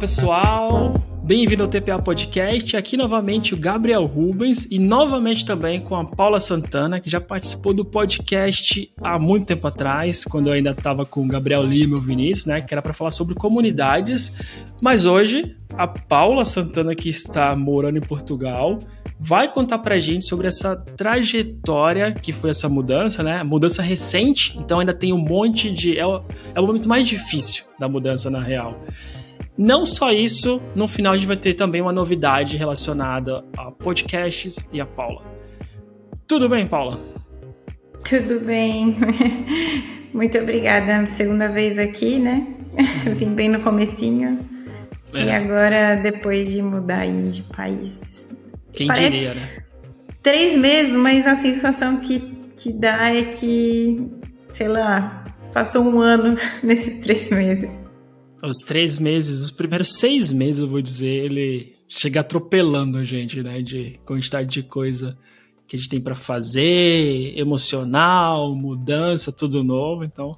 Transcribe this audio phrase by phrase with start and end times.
[0.00, 2.74] pessoal, bem-vindo ao TPA Podcast.
[2.74, 7.74] Aqui novamente o Gabriel Rubens e novamente também com a Paula Santana, que já participou
[7.74, 11.98] do podcast há muito tempo atrás, quando eu ainda estava com o Gabriel Lima e
[11.98, 14.32] o Vinícius, né, que era para falar sobre comunidades.
[14.80, 18.78] Mas hoje a Paula Santana, que está morando em Portugal,
[19.18, 23.44] vai contar pra gente sobre essa trajetória que foi essa mudança, né?
[23.44, 25.98] Mudança recente, então ainda tem um monte de.
[25.98, 26.22] É o,
[26.54, 28.82] é o momento mais difícil da mudança na real.
[29.62, 34.66] Não só isso, no final a gente vai ter também uma novidade relacionada a podcasts
[34.72, 35.22] e a Paula.
[36.26, 36.98] Tudo bem, Paula?
[38.02, 38.96] Tudo bem.
[40.14, 41.06] Muito obrigada.
[41.06, 42.46] Segunda vez aqui, né?
[43.14, 44.38] Vim bem no comecinho.
[45.12, 45.24] É.
[45.24, 48.26] E agora, depois de mudar de país.
[48.72, 49.58] Quem Parece diria, né?
[50.22, 52.18] Três meses, mas a sensação que,
[52.56, 54.10] que dá é que,
[54.48, 57.89] sei lá, passou um ano nesses três meses
[58.42, 63.42] os três meses, os primeiros seis meses, eu vou dizer, ele chega atropelando a gente,
[63.42, 63.60] né?
[63.60, 65.16] De quantidade de coisa
[65.66, 70.04] que a gente tem para fazer, emocional, mudança, tudo novo.
[70.04, 70.36] Então,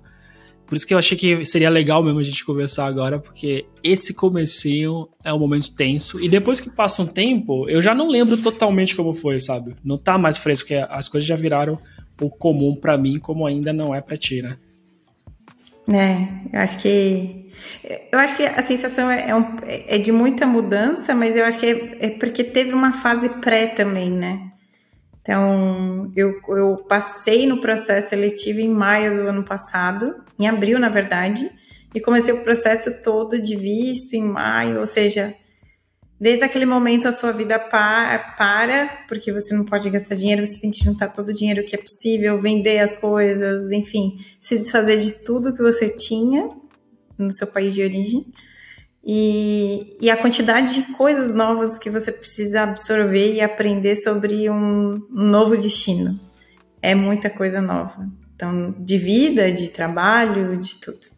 [0.67, 4.15] por isso que eu achei que seria legal mesmo a gente conversar agora, porque esse
[4.15, 6.19] comecinho é um momento tenso.
[6.19, 9.75] E depois que passa um tempo, eu já não lembro totalmente como foi, sabe?
[9.85, 11.79] Não tá mais fresco, porque as coisas já viraram
[12.21, 14.57] o comum para mim, como ainda não é para ti, né?
[15.91, 17.42] É, eu acho que
[18.13, 21.59] eu acho que a sensação é, é, um, é, de muita mudança, mas eu acho
[21.59, 24.51] que é, é, porque teve uma fase pré também, né?
[25.21, 30.89] Então, eu, eu passei no processo seletivo em maio do ano passado, em abril, na
[30.89, 31.49] verdade,
[31.95, 35.35] e comecei o processo todo de visto em maio, ou seja,
[36.19, 40.61] desde aquele momento a sua vida pa para, porque você não pode gastar dinheiro, você
[40.61, 45.01] tem que juntar todo o dinheiro que é possível, vender as coisas, enfim, se desfazer
[45.01, 46.62] de tudo que você tinha
[47.23, 48.25] no seu país de origem.
[49.05, 55.03] E, e a quantidade de coisas novas que você precisa absorver e aprender sobre um,
[55.11, 56.19] um novo destino.
[56.81, 58.09] É muita coisa nova.
[58.35, 61.13] Então, de vida, de trabalho, de tudo.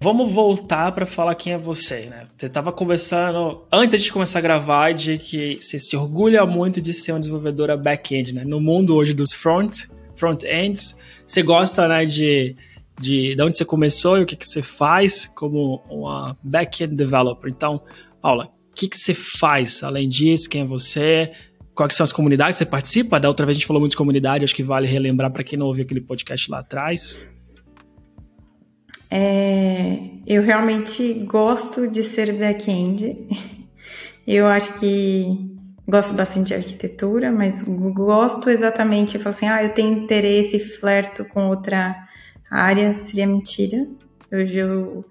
[0.00, 2.26] Vamos voltar para falar quem é você, né?
[2.36, 6.92] Você estava conversando antes de começar a gravar de que você se orgulha muito de
[6.92, 8.44] ser uma desenvolvedora back-end, né?
[8.44, 10.94] No mundo hoje dos front, front-ends,
[11.26, 12.54] você gosta, né, de
[13.00, 17.50] de, de onde você começou e o que, que você faz como uma back-end developer.
[17.50, 17.82] Então,
[18.20, 20.48] Paula, o que, que você faz além disso?
[20.48, 21.32] Quem é você?
[21.74, 23.18] Quais são as comunidades que você participa?
[23.18, 25.58] Da outra vez a gente falou muito de comunidade, acho que vale relembrar para quem
[25.58, 27.20] não ouviu aquele podcast lá atrás.
[29.10, 33.28] É, eu realmente gosto de ser back-end.
[34.26, 35.54] Eu acho que
[35.86, 41.26] gosto bastante de arquitetura, mas gosto exatamente, eu falo assim, ah, eu tenho interesse, flerto
[41.26, 41.94] com outra
[42.62, 43.86] área seria mentira.
[44.32, 45.04] Hoje eu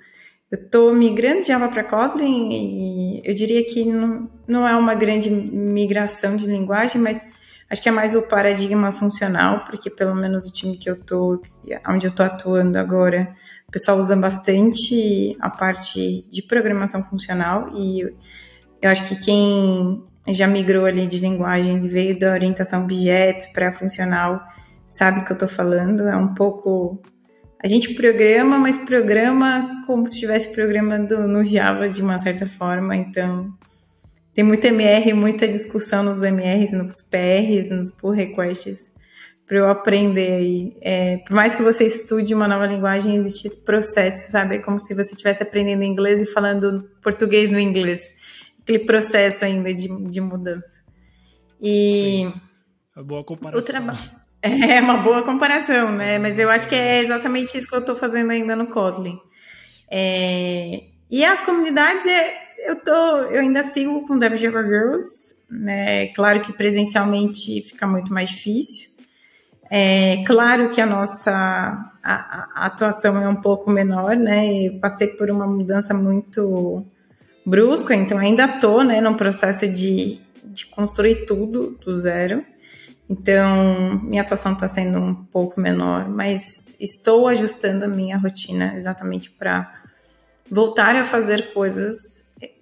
[0.51, 5.29] estou migrando de Java para Kotlin e eu diria que não, não é uma grande
[5.29, 7.27] migração de linguagem, mas
[7.69, 11.41] acho que é mais o paradigma funcional, porque pelo menos o time que eu tô,
[11.89, 13.33] onde eu estou atuando agora,
[13.67, 18.01] o pessoal usa bastante a parte de programação funcional e
[18.81, 24.41] eu acho que quem já migrou ali de linguagem, veio da orientação objetos para funcional,
[24.85, 26.07] sabe o que eu estou falando.
[26.07, 27.01] É um pouco
[27.63, 32.93] a gente programa, mas programa como se estivesse programando no Java de uma certa forma.
[32.93, 33.47] Então,
[34.33, 38.93] tem muito MR, muita discussão nos MRs, nos PRs, nos pull requests,
[39.47, 40.77] para eu aprender aí.
[40.81, 44.55] É, por mais que você estude uma nova linguagem, existe esse processo, sabe?
[44.55, 48.11] É como se você estivesse aprendendo inglês e falando português no inglês.
[48.61, 50.83] Aquele processo ainda de, de mudança.
[51.61, 52.29] E.
[52.29, 52.41] Sim.
[52.97, 53.61] É boa comparação.
[53.61, 54.22] O trabalho.
[54.43, 56.19] É uma boa comparação, né?
[56.19, 59.17] Mas eu acho que é exatamente isso que eu estou fazendo ainda no Kotlin.
[59.89, 60.83] É...
[61.09, 62.35] E as comunidades, é,
[62.67, 66.07] eu, tô, eu ainda sigo com Dev Java Girls, né?
[66.07, 68.89] Claro que presencialmente fica muito mais difícil.
[69.71, 71.31] É claro que a nossa
[72.03, 74.67] a, a atuação é um pouco menor, né?
[74.67, 76.85] Eu passei por uma mudança muito
[77.45, 82.45] brusca, então ainda estou né, num processo de, de construir tudo do zero.
[83.09, 89.29] Então, minha atuação está sendo um pouco menor, mas estou ajustando a minha rotina exatamente
[89.29, 89.83] para
[90.49, 91.95] voltar a fazer coisas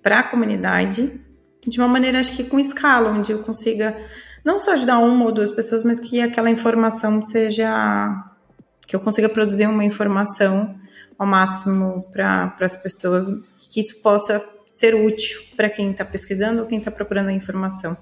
[0.01, 1.21] para a comunidade
[1.67, 3.95] de uma maneira, acho que com escala, onde eu consiga
[4.43, 7.69] não só ajudar uma ou duas pessoas, mas que aquela informação seja.
[8.87, 10.75] que eu consiga produzir uma informação
[11.17, 13.27] ao máximo para as pessoas,
[13.71, 17.95] que isso possa ser útil para quem está pesquisando ou quem está procurando a informação.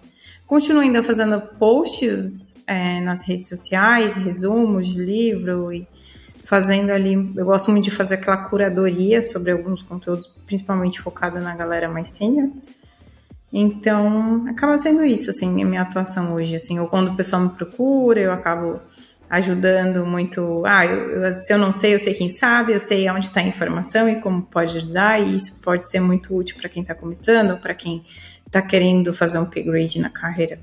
[0.49, 5.87] Continuo ainda fazendo posts é, nas redes sociais, resumos de livro e
[6.43, 7.13] fazendo ali.
[7.35, 12.09] Eu gosto muito de fazer aquela curadoria sobre alguns conteúdos, principalmente focado na galera mais
[12.09, 12.49] sênior.
[13.53, 17.49] Então, acaba sendo isso, assim, a minha atuação hoje, assim, ou quando o pessoal me
[17.49, 18.79] procura, eu acabo
[19.29, 20.63] ajudando muito.
[20.65, 23.39] Ah, eu, eu, se eu não sei, eu sei quem sabe, eu sei onde está
[23.39, 26.95] a informação e como pode ajudar, e isso pode ser muito útil para quem está
[26.95, 28.03] começando para quem
[28.49, 30.59] está querendo fazer um upgrade na carreira.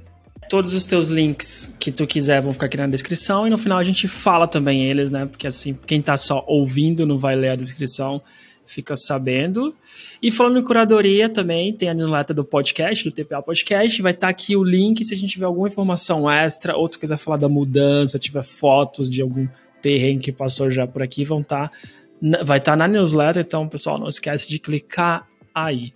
[0.48, 3.78] Todos os teus links que tu quiser vão ficar aqui na descrição e no final
[3.78, 5.26] a gente fala também eles, né?
[5.26, 8.22] Porque assim, quem tá só ouvindo não vai ler a descrição,
[8.64, 9.74] fica sabendo.
[10.22, 14.28] E falando em curadoria também, tem a newsletter do podcast, do TPA Podcast, vai estar
[14.28, 17.38] tá aqui o link se a gente tiver alguma informação extra, ou tu quiser falar
[17.38, 19.48] da mudança, tiver fotos de algum
[19.82, 23.68] terreno que passou já por aqui, vão estar tá, vai estar tá na newsletter, então
[23.68, 25.92] pessoal, não esquece de clicar aí.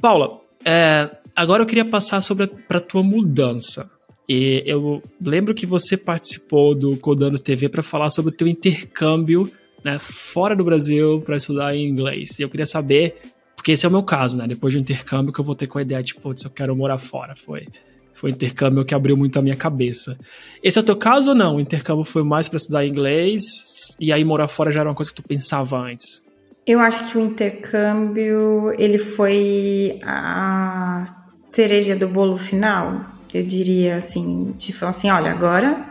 [0.00, 3.90] Paula, é, agora eu queria passar sobre para tua mudança.
[4.28, 9.50] E eu lembro que você participou do Codando TV para falar sobre o teu intercâmbio
[9.84, 12.38] né, fora do Brasil para estudar inglês.
[12.38, 13.16] E eu queria saber,
[13.54, 14.48] porque esse é o meu caso, né?
[14.48, 16.98] Depois de um intercâmbio que eu voltei com a ideia, tipo, se eu quero morar
[16.98, 17.36] fora.
[17.36, 17.68] Foi,
[18.12, 20.18] foi um intercâmbio que abriu muito a minha cabeça.
[20.60, 21.56] Esse é o teu caso ou não?
[21.56, 25.12] O intercâmbio foi mais para estudar inglês e aí morar fora já era uma coisa
[25.12, 26.25] que tu pensava antes?
[26.66, 31.04] Eu acho que o intercâmbio ele foi a
[31.34, 35.84] cereja do bolo final, eu diria assim, falar assim, olha, agora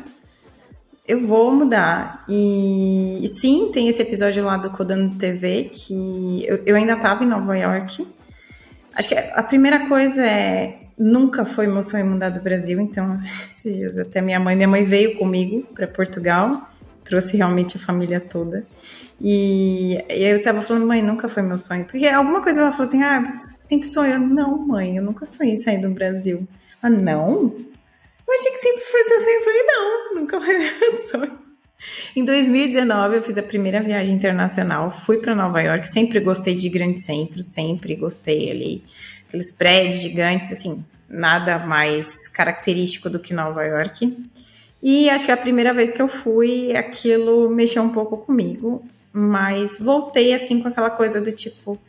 [1.08, 2.24] eu vou mudar.
[2.28, 7.24] E, e, sim, tem esse episódio lá do Codando TV que eu, eu ainda estava
[7.24, 8.08] em Nova York.
[8.96, 13.20] Acho que a primeira coisa é nunca foi meu sonho mudar do Brasil, então
[13.52, 16.70] esses dias até minha mãe, minha mãe veio comigo para Portugal,
[17.04, 18.66] trouxe realmente a família toda.
[19.20, 21.86] E, e eu tava falando, mãe, nunca foi meu sonho.
[21.86, 23.28] Porque alguma coisa ela falou assim: ah,
[23.68, 24.20] sempre sonhou.
[24.20, 26.48] Não, mãe, eu nunca sonhei sair do Brasil.
[26.82, 27.56] Ah, não?
[28.28, 29.36] Eu achei que sempre foi seu sonho.
[29.36, 31.46] Eu falei: não, nunca foi meu sonho.
[32.16, 34.92] Em 2019, eu fiz a primeira viagem internacional.
[34.92, 35.88] Fui para Nova York.
[35.88, 38.84] Sempre gostei de grandes centros, sempre gostei ali.
[39.28, 44.18] Aqueles prédios gigantes, assim, nada mais característico do que Nova York.
[44.82, 48.84] E acho que a primeira vez que eu fui, aquilo mexeu um pouco comigo
[49.18, 51.80] mas voltei assim com aquela coisa do tipo,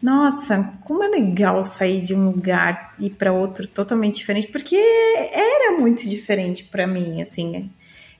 [0.00, 4.74] nossa, como é legal sair de um lugar e ir para outro totalmente diferente, porque
[4.74, 7.70] era muito diferente para mim, assim.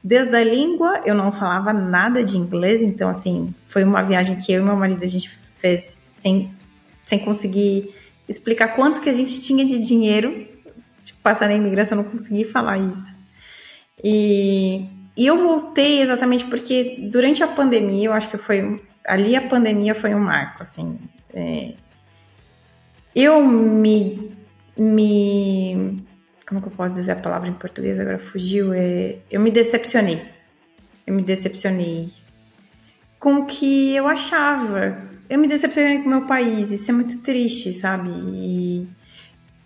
[0.03, 4.53] Desde a língua, eu não falava nada de inglês, então assim, foi uma viagem que
[4.53, 6.53] eu e meu marido a gente fez sem
[7.03, 7.95] sem conseguir
[8.29, 10.47] explicar quanto que a gente tinha de dinheiro,
[11.03, 13.15] tipo, passar na imigração, não consegui falar isso.
[14.03, 14.87] E
[15.17, 18.83] e eu voltei exatamente porque durante a pandemia, eu acho que foi.
[19.07, 20.99] Ali a pandemia foi um marco, assim.
[21.33, 21.75] É,
[23.15, 24.33] eu me.
[24.77, 26.05] me
[26.47, 28.01] como que eu posso dizer a palavra em português?
[28.01, 28.73] Agora fugiu.
[28.73, 30.21] É, eu me decepcionei.
[31.07, 32.11] Eu me decepcionei
[33.21, 34.99] com o que eu achava.
[35.31, 36.73] Eu me decepcionei com o meu país.
[36.73, 38.11] Isso é muito triste, sabe?
[38.11, 38.89] E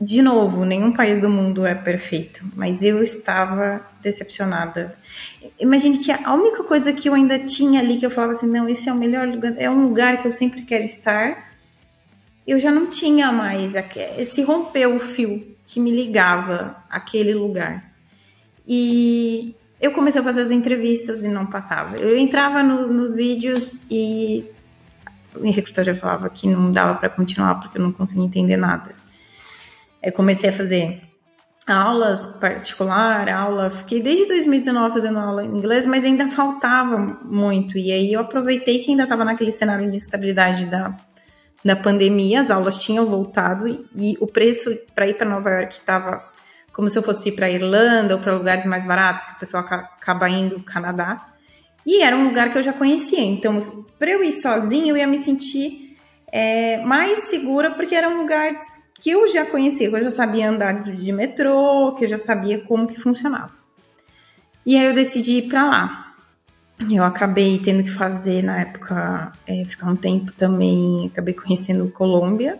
[0.00, 4.96] de novo, nenhum país do mundo é perfeito, mas eu estava decepcionada.
[5.58, 8.68] Imagine que a única coisa que eu ainda tinha ali que eu falava assim, não,
[8.68, 11.52] esse é o melhor lugar, é um lugar que eu sempre quero estar.
[12.46, 13.74] Eu já não tinha mais,
[14.26, 17.92] se rompeu o fio que me ligava àquele lugar.
[18.66, 21.96] E eu comecei a fazer as entrevistas e não passava.
[21.96, 24.44] Eu entrava no, nos vídeos e
[25.34, 28.94] o recrutor já falava que não dava para continuar porque eu não conseguia entender nada.
[30.02, 31.02] Eu comecei a fazer
[31.66, 37.76] aulas particular, aula, fiquei desde 2019 fazendo aula em inglês, mas ainda faltava muito.
[37.76, 40.96] E aí eu aproveitei que ainda estava naquele cenário de estabilidade da,
[41.64, 45.74] da pandemia, as aulas tinham voltado e, e o preço para ir para Nova York
[45.74, 46.24] estava
[46.72, 49.64] como se eu fosse ir para Irlanda ou para lugares mais baratos, que o pessoal
[49.64, 51.34] acaba indo Canadá.
[51.84, 53.58] E era um lugar que eu já conhecia, então
[53.98, 55.96] para eu ir sozinha eu ia me sentir
[56.30, 58.56] é, mais segura porque era um lugar
[59.00, 62.60] que eu já conhecia, que eu já sabia andar de metrô, que eu já sabia
[62.60, 63.52] como que funcionava.
[64.66, 66.14] E aí eu decidi ir para lá.
[66.90, 72.58] Eu acabei tendo que fazer na época é, ficar um tempo também, acabei conhecendo Colômbia,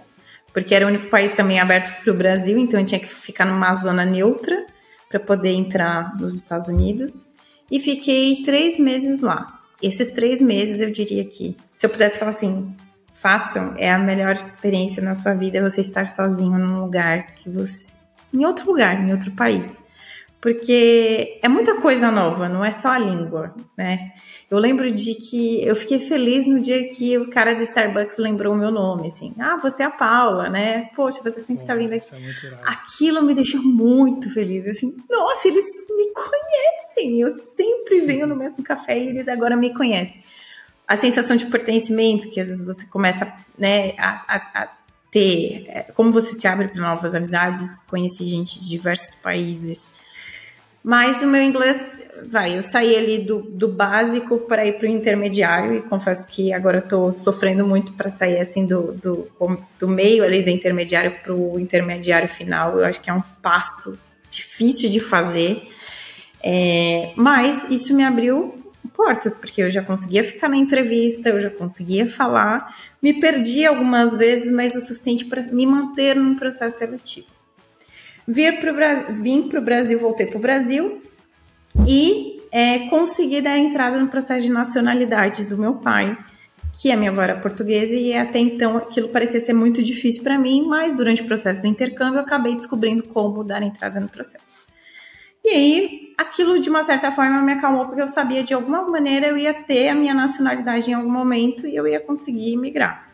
[0.53, 3.45] porque era o único país também aberto para o Brasil, então eu tinha que ficar
[3.45, 4.67] numa zona neutra
[5.09, 7.37] para poder entrar nos Estados Unidos.
[7.71, 9.61] E fiquei três meses lá.
[9.81, 12.75] Esses três meses eu diria que, se eu pudesse falar assim,
[13.21, 17.97] façam, é a melhor experiência na sua vida você estar sozinho num lugar que você.
[18.33, 19.81] em outro lugar, em outro país.
[20.41, 24.13] porque é muita coisa nova, não é só a língua, né?
[24.49, 28.55] Eu lembro de que eu fiquei feliz no dia que o cara do Starbucks lembrou
[28.55, 29.35] o meu nome, assim.
[29.39, 30.89] Ah, você é a Paula, né?
[30.97, 32.07] Poxa, você sempre tá vindo aqui.
[32.15, 32.19] É
[32.65, 34.97] Aquilo me deixou muito feliz, assim.
[35.11, 37.21] Nossa, eles me conhecem.
[37.21, 40.23] Eu sempre venho no mesmo café e eles agora me conhecem.
[40.89, 44.69] A sensação de pertencimento, que às vezes você começa, né, a, a, a
[45.11, 49.81] ter, é, como você se abre para novas amizades, conheci gente de diversos países.
[50.83, 51.87] Mas o meu inglês
[52.27, 56.53] vai, eu saí ali do, do básico para ir para o intermediário e confesso que
[56.53, 59.29] agora estou sofrendo muito para sair assim do, do,
[59.79, 62.79] do meio ali do intermediário para o intermediário final.
[62.79, 63.99] Eu acho que é um passo
[64.31, 65.69] difícil de fazer,
[66.43, 68.55] é, mas isso me abriu
[68.99, 74.13] portas, porque eu já conseguia ficar na entrevista, eu já conseguia falar, me perdi algumas
[74.13, 77.29] vezes, mas o suficiente para me manter num processo seletivo.
[78.27, 78.75] Vir pro,
[79.15, 81.01] vim para o Brasil, voltei para o Brasil,
[81.87, 86.19] e é, consegui dar entrada no processo de nacionalidade do meu pai,
[86.73, 90.37] que a minha avó era portuguesa e até então aquilo parecia ser muito difícil para
[90.37, 94.68] mim, mas durante o processo do intercâmbio eu acabei descobrindo como dar entrada no processo.
[95.49, 99.29] E aí, aquilo de uma certa forma me acalmou, porque eu sabia de alguma maneira
[99.29, 103.11] eu ia ter a minha nacionalidade em algum momento e eu ia conseguir migrar.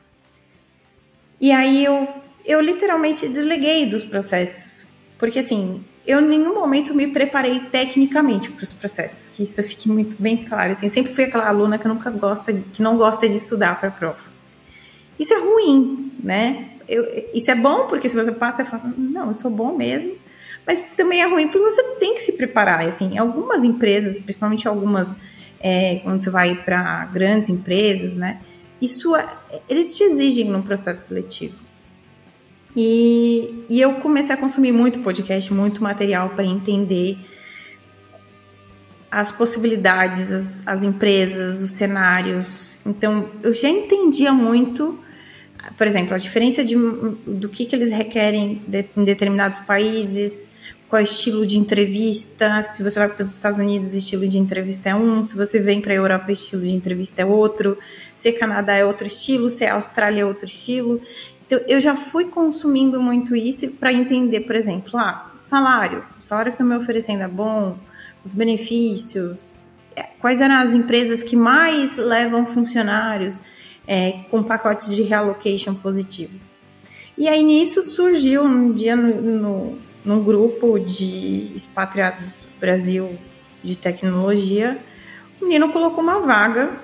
[1.41, 2.09] E aí eu,
[2.45, 4.85] eu literalmente desliguei dos processos,
[5.17, 9.89] porque assim, eu em nenhum momento me preparei tecnicamente para os processos, que isso fique
[9.89, 10.73] muito bem claro.
[10.73, 13.91] Assim, sempre fui aquela aluna que nunca gosta de, que não gosta de estudar para
[13.91, 14.19] a prova.
[15.17, 16.71] Isso é ruim, né?
[16.89, 20.24] Eu, isso é bom porque se você passa e fala, não, eu sou bom mesmo.
[20.67, 22.81] Mas também é ruim porque você tem que se preparar.
[22.81, 25.17] Assim, algumas empresas, principalmente algumas,
[25.61, 28.41] é, quando você vai para grandes empresas, né?
[28.81, 29.27] Isso é,
[29.69, 31.65] eles te exigem num processo seletivo.
[32.77, 37.19] E, e eu comecei a consumir muito podcast, muito material para entender
[39.11, 42.79] as possibilidades, as, as empresas, os cenários.
[42.85, 44.99] Então, eu já entendia muito,
[45.77, 51.01] por exemplo, a diferença de, do que, que eles requerem de, em determinados países, qual
[51.01, 52.63] é o estilo de entrevista.
[52.63, 55.25] Se você vai para os Estados Unidos, o estilo de entrevista é um.
[55.25, 57.79] Se você vem para a Europa, o estilo de entrevista é outro.
[58.15, 59.49] Se é Canadá, é outro estilo.
[59.49, 61.01] Se é Austrália, é outro estilo.
[61.47, 66.51] Então, eu já fui consumindo muito isso para entender, por exemplo, ah, salário, o salário
[66.51, 67.77] que estão me oferecendo é bom,
[68.25, 69.55] os benefícios,
[69.95, 73.43] é, quais eram as empresas que mais levam funcionários
[73.87, 76.39] é, com pacotes de reallocation positivo.
[77.17, 83.19] E aí nisso surgiu um dia no, no, num grupo de expatriados do Brasil
[83.63, 84.79] de tecnologia,
[85.41, 86.79] o menino colocou uma vaga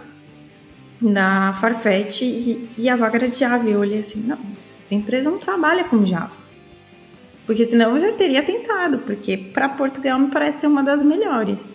[1.00, 3.68] na Farfetch e, e, a vaga era de Java.
[3.68, 6.32] Eu olhei assim, não, essa empresa não trabalha com Java.
[7.46, 11.66] Porque senão eu já teria tentado, porque para Portugal me parece ser uma das melhores.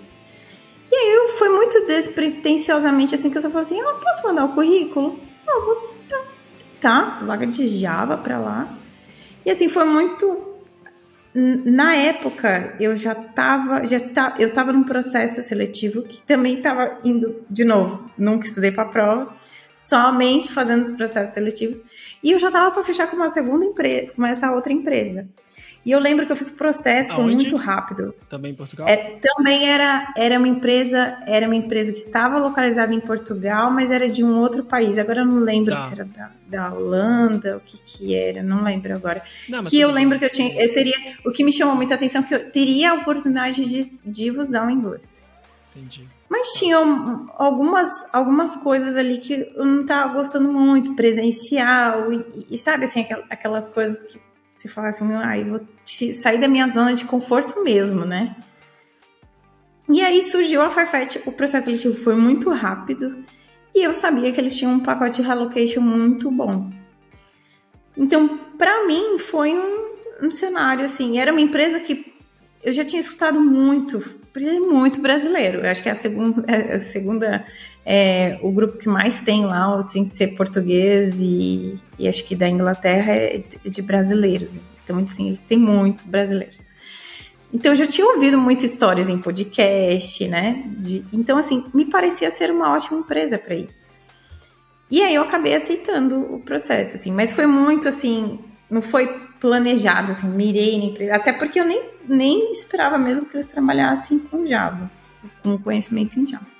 [0.95, 4.45] E aí eu fui muito despretensiosamente assim que eu só falei assim, ah, posso mandar
[4.45, 5.19] o currículo?
[5.45, 8.77] Ah, vou tentar, vaga de Java para lá.
[9.45, 10.55] E assim, foi muito
[11.33, 16.97] na época eu já estava já tá, eu estava num processo seletivo que também estava
[17.03, 19.35] indo de novo nunca estudei para a prova
[19.73, 21.83] somente fazendo os processos seletivos
[22.23, 25.27] e eu já estava para fechar com uma segunda empresa com essa outra empresa
[25.85, 28.15] e eu lembro que eu fiz o processo, foi muito rápido.
[28.27, 28.87] Também em Portugal?
[28.87, 33.91] É, também era, era uma empresa, era uma empresa que estava localizada em Portugal, mas
[33.91, 34.97] era de um outro país.
[34.97, 35.79] Agora eu não lembro tá.
[35.79, 39.21] se era da, da Holanda, o que que era, não lembro agora.
[39.47, 42.23] Não, que eu lembro que eu tinha, eu teria, o que me chamou muita atenção
[42.23, 45.19] é que eu teria a oportunidade de, de usar o inglês.
[45.69, 46.07] Entendi.
[46.27, 46.77] Mas tinha
[47.35, 53.05] algumas, algumas coisas ali que eu não estava gostando muito, presencial, e, e sabe assim,
[53.29, 54.19] aquelas coisas que
[54.55, 58.35] você fala assim, ah, eu vou sair da minha zona de conforto mesmo, né?
[59.87, 63.23] E aí surgiu a Farfetch, o processo seletivo foi muito rápido
[63.73, 66.71] e eu sabia que eles tinham um pacote de relocation muito bom.
[67.95, 71.19] Então, para mim, foi um, um, cenário assim.
[71.19, 72.13] Era uma empresa que
[72.63, 74.01] eu já tinha escutado muito,
[74.69, 75.59] muito brasileiro.
[75.59, 77.45] Eu acho que é a segunda, é a segunda
[77.85, 82.35] é, o grupo que mais tem lá, sem assim, ser português e, e, acho que
[82.35, 84.57] da Inglaterra é de brasileiros.
[84.83, 86.63] Então, assim, eles têm muitos brasileiros.
[87.53, 90.63] Então, eu já tinha ouvido muitas histórias em podcast, né?
[90.77, 93.69] De, então, assim, me parecia ser uma ótima empresa para ir.
[94.89, 98.39] E aí eu acabei aceitando o processo, assim, mas foi muito assim,
[98.69, 99.07] não foi
[99.39, 104.19] planejado, assim, mirei na empresa, até porque eu nem, nem esperava mesmo que eles trabalhassem
[104.19, 104.89] com Java,
[105.41, 106.54] com conhecimento em Java.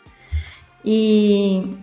[0.85, 1.75] E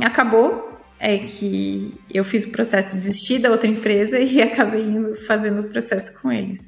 [0.00, 0.66] acabou
[0.98, 5.64] é que eu fiz o processo, desisti da outra empresa e acabei indo fazendo o
[5.64, 6.66] processo com eles.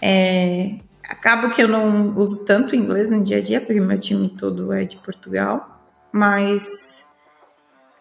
[0.00, 0.76] É,
[1.08, 4.72] acabo que eu não uso tanto inglês no dia a dia, porque meu time todo
[4.72, 7.04] é de Portugal, mas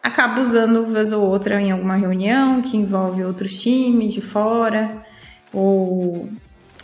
[0.01, 5.01] acabo usando vez ou outra em alguma reunião que envolve outros times de fora,
[5.51, 6.29] ou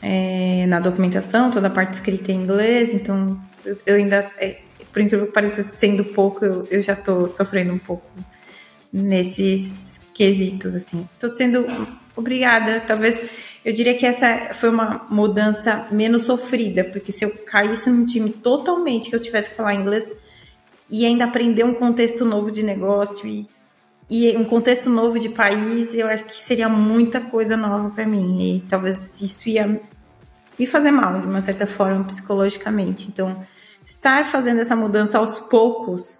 [0.02, 3.40] é, na documentação, toda a parte escrita em inglês, então
[3.86, 7.80] eu, ainda, é, por incrível que pareça, sendo pouco, eu, eu já estou sofrendo um
[7.80, 8.06] pouco
[8.92, 11.08] nesses quesitos, assim.
[11.14, 11.66] Estou sendo
[12.16, 13.30] obrigada, talvez
[13.64, 18.30] eu diria que essa foi uma mudança menos sofrida, porque se eu caísse num time
[18.30, 20.16] totalmente que eu tivesse que falar inglês
[20.90, 23.48] e ainda aprender um contexto novo de negócio e,
[24.10, 28.56] e um contexto novo de país, eu acho que seria muita coisa nova para mim
[28.56, 29.80] e talvez isso ia
[30.58, 33.08] me fazer mal de uma certa forma psicologicamente.
[33.08, 33.46] Então,
[33.90, 36.20] estar fazendo essa mudança aos poucos,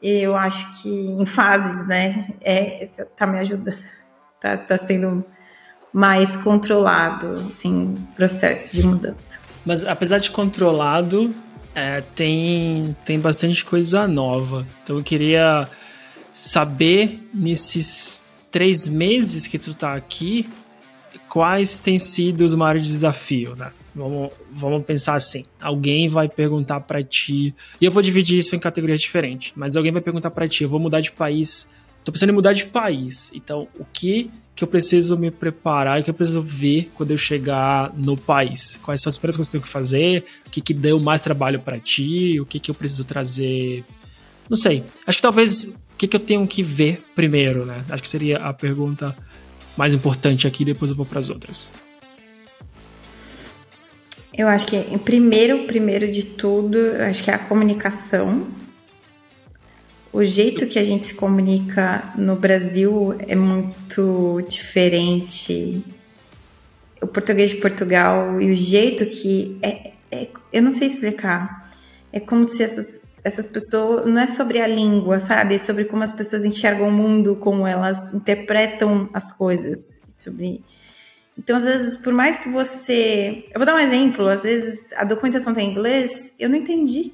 [0.00, 3.76] eu acho que em fases, né, é, tá me ajudando,
[4.40, 5.24] tá, tá sendo
[5.92, 9.38] mais controlado, assim, processo de mudança.
[9.64, 11.34] Mas apesar de controlado,
[11.74, 14.66] é, tem, tem bastante coisa nova.
[14.82, 15.68] Então eu queria
[16.32, 20.48] saber, nesses três meses que tu tá aqui,
[21.28, 23.72] quais têm sido os maiores desafios, né?
[23.94, 28.58] Vamos, vamos pensar assim: alguém vai perguntar para ti, e eu vou dividir isso em
[28.58, 31.68] categorias diferentes, mas alguém vai perguntar para ti, eu vou mudar de país,
[32.04, 36.10] tô pensando em mudar de país, então o que que eu preciso me preparar, que
[36.10, 38.78] eu preciso ver quando eu chegar no país?
[38.82, 40.24] Quais são as primeiras coisas que eu tenho que fazer?
[40.46, 42.38] O que, que deu mais trabalho para ti?
[42.40, 43.84] O que, que eu preciso trazer?
[44.48, 44.84] Não sei.
[45.06, 47.82] Acho que talvez o que, que eu tenho que ver primeiro, né?
[47.88, 49.16] Acho que seria a pergunta
[49.76, 51.68] mais importante aqui, depois eu vou para as outras.
[54.36, 58.46] Eu acho que primeiro, primeiro de tudo, acho que é a comunicação
[60.14, 65.84] o jeito que a gente se comunica no Brasil é muito diferente.
[67.02, 69.58] O português de Portugal e o jeito que.
[69.60, 71.68] É, é, eu não sei explicar.
[72.12, 74.06] É como se essas, essas pessoas.
[74.06, 75.56] Não é sobre a língua, sabe?
[75.56, 80.00] É sobre como as pessoas enxergam o mundo, como elas interpretam as coisas.
[80.08, 80.62] Sobre.
[81.38, 83.44] Então, às vezes, por mais que você.
[83.52, 84.26] Eu vou dar um exemplo.
[84.28, 87.12] Às vezes a documentação está em inglês, eu não entendi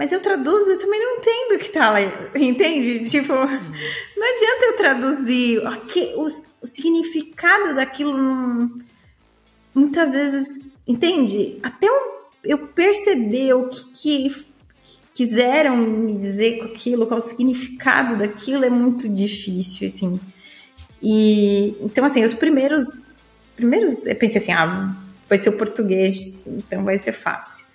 [0.00, 2.00] mas eu traduzo e também não entendo o que tá lá,
[2.34, 3.06] entende?
[3.10, 3.72] Tipo, uhum.
[4.16, 5.62] não adianta eu traduzir
[6.16, 6.26] o,
[6.62, 8.78] o significado daquilo não,
[9.74, 11.58] muitas vezes, entende?
[11.62, 11.94] Até eu,
[12.42, 14.46] eu perceber o que, que
[15.12, 20.18] quiseram me dizer com aquilo, qual o significado daquilo é muito difícil, assim.
[21.02, 22.84] E então assim, os primeiros,
[23.38, 24.94] os primeiros, eu pensei assim, ah,
[25.28, 27.70] vai ser o português, então vai ser fácil.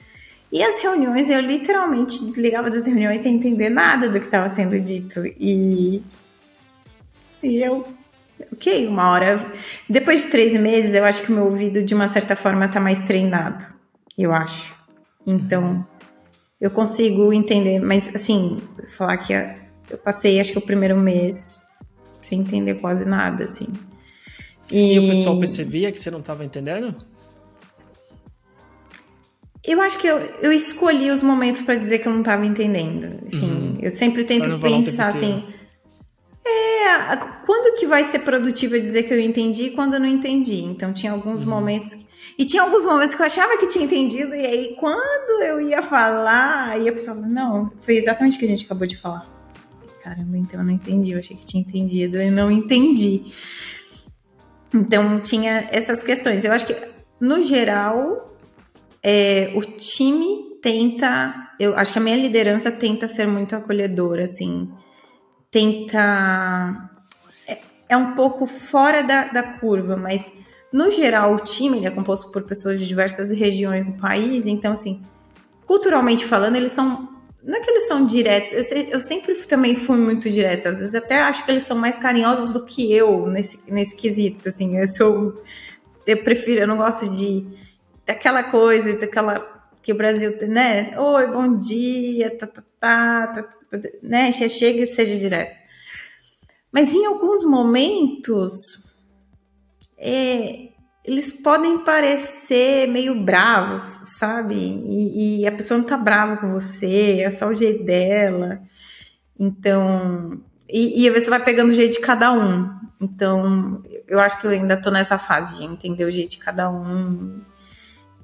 [0.52, 4.80] E as reuniões, eu literalmente desligava das reuniões sem entender nada do que estava sendo
[4.80, 5.26] dito.
[5.40, 6.02] E,
[7.44, 7.86] e eu,
[8.54, 9.44] ok, uma hora.
[9.90, 12.80] Depois de três meses, eu acho que o meu ouvido, de uma certa forma, está
[12.80, 13.66] mais treinado.
[14.18, 14.74] Eu acho.
[15.28, 15.86] Então,
[16.62, 17.80] eu consigo entender.
[17.82, 18.62] Mas, assim,
[18.96, 21.65] falar que eu passei, acho que o primeiro mês
[22.26, 23.68] sem entender quase nada, assim.
[24.72, 26.96] E, e o pessoal percebia que você não estava entendendo?
[29.64, 33.20] Eu acho que eu, eu escolhi os momentos para dizer que eu não estava entendendo.
[33.26, 33.78] Assim, uhum.
[33.82, 35.44] Eu sempre tento pensar assim.
[36.46, 40.62] É, quando que vai ser produtivo dizer que eu entendi e quando eu não entendi?
[40.62, 41.50] Então tinha alguns uhum.
[41.50, 41.96] momentos.
[41.96, 42.06] Que,
[42.38, 45.82] e tinha alguns momentos que eu achava que tinha entendido, e aí quando eu ia
[45.82, 49.35] falar, aí a pessoa falava, não, foi exatamente o que a gente acabou de falar.
[50.06, 53.24] Caramba, então eu não entendi, eu achei que tinha entendido, eu não entendi.
[54.72, 56.46] Então tinha essas questões.
[56.46, 56.76] Eu acho que,
[57.20, 58.38] no geral,
[59.02, 64.72] é, o time tenta, eu acho que a minha liderança tenta ser muito acolhedora, assim,
[65.50, 66.88] tenta
[67.48, 67.58] é,
[67.90, 70.32] é um pouco fora da, da curva, mas
[70.72, 75.02] no geral o time é composto por pessoas de diversas regiões do país, então assim,
[75.66, 77.15] culturalmente falando, eles são
[77.46, 80.96] não é que eles são diretos, eu, eu, sempre também fui muito direta, às vezes
[80.96, 84.88] até acho que eles são mais carinhosos do que eu nesse, nesse quesito, assim, eu
[84.88, 85.44] sou,
[86.08, 87.48] eu prefiro, eu não gosto de
[88.06, 91.00] daquela coisa, daquela que o Brasil tem, né?
[91.00, 94.32] Oi, bom dia, tá, tá, tá, tá, tá né?
[94.32, 95.60] Chega e seja direto.
[96.72, 98.96] Mas em alguns momentos,
[99.96, 100.70] é,
[101.08, 103.82] eles podem parecer meio bravos,
[104.18, 104.56] sabe?
[104.56, 108.60] E, e, a pessoa não tá brava com você, é só o jeito dela.
[109.40, 112.70] Então, e, e você vai pegando o jeito de cada um.
[113.00, 116.70] Então, eu acho que eu ainda tô nessa fase de entender o jeito de cada
[116.72, 117.42] um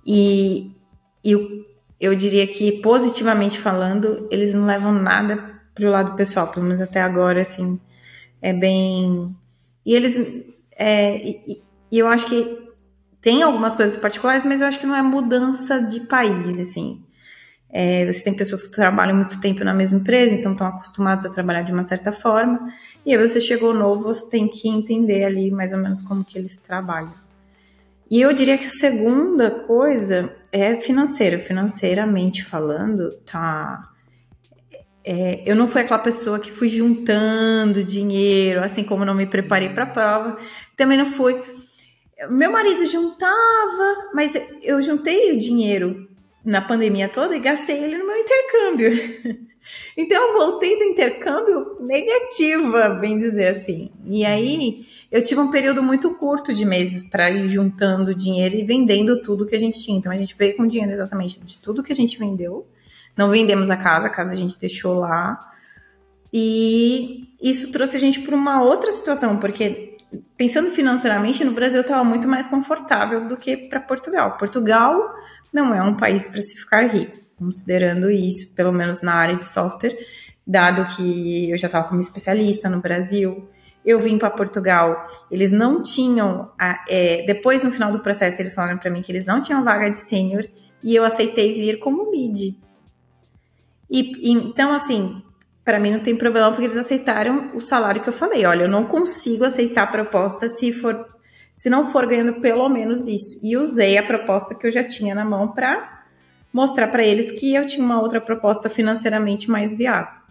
[0.05, 0.71] e,
[1.23, 1.65] e eu,
[1.99, 7.01] eu diria que, positivamente falando, eles não levam nada pro lado pessoal, pelo menos até
[7.01, 7.79] agora, assim,
[8.41, 9.35] é bem.
[9.85, 10.17] E eles.
[10.75, 12.60] É, e, e eu acho que
[13.21, 17.03] tem algumas coisas particulares, mas eu acho que não é mudança de país, assim.
[17.73, 21.29] É, você tem pessoas que trabalham muito tempo na mesma empresa, então estão acostumados a
[21.29, 22.73] trabalhar de uma certa forma.
[23.05, 26.37] E aí você chegou novo, você tem que entender ali mais ou menos como que
[26.37, 27.13] eles trabalham.
[28.11, 31.39] E eu diria que a segunda coisa é financeira.
[31.39, 33.87] Financeiramente falando, tá.
[35.01, 39.69] É, eu não fui aquela pessoa que fui juntando dinheiro, assim como não me preparei
[39.69, 40.37] para a prova.
[40.75, 41.41] Também não fui.
[42.29, 46.07] Meu marido juntava, mas eu juntei o dinheiro
[46.43, 49.47] na pandemia toda e gastei ele no meu intercâmbio.
[49.97, 53.91] então eu voltei do intercâmbio negativa, bem dizer assim.
[54.05, 58.63] E aí eu tive um período muito curto de meses para ir juntando dinheiro e
[58.63, 59.97] vendendo tudo que a gente tinha.
[59.97, 62.67] Então a gente veio com dinheiro exatamente de tudo que a gente vendeu.
[63.15, 65.51] Não vendemos a casa, a casa a gente deixou lá.
[66.33, 69.90] E isso trouxe a gente para uma outra situação, porque
[70.35, 74.37] pensando financeiramente, no Brasil estava muito mais confortável do que para Portugal.
[74.37, 75.13] Portugal
[75.51, 79.43] não é um país para se ficar rico, considerando isso, pelo menos na área de
[79.43, 79.97] software,
[80.45, 83.49] dado que eu já estava como especialista no Brasil.
[83.83, 86.51] Eu vim para Portugal, eles não tinham,
[86.87, 89.89] é, depois no final do processo eles falaram para mim que eles não tinham vaga
[89.89, 90.47] de sênior
[90.83, 92.55] e eu aceitei vir como mid.
[93.89, 95.23] E, e então assim,
[95.63, 98.45] para mim não tem problema porque eles aceitaram o salário que eu falei.
[98.45, 101.07] Olha, eu não consigo aceitar a proposta se for
[101.53, 103.39] se não for ganhando pelo menos isso.
[103.43, 106.03] E usei a proposta que eu já tinha na mão para
[106.51, 110.21] mostrar para eles que eu tinha uma outra proposta financeiramente mais viável.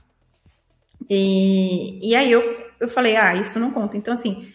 [1.09, 2.43] E, e aí eu,
[2.79, 3.97] eu falei, ah, isso não conta.
[3.97, 4.51] Então, assim,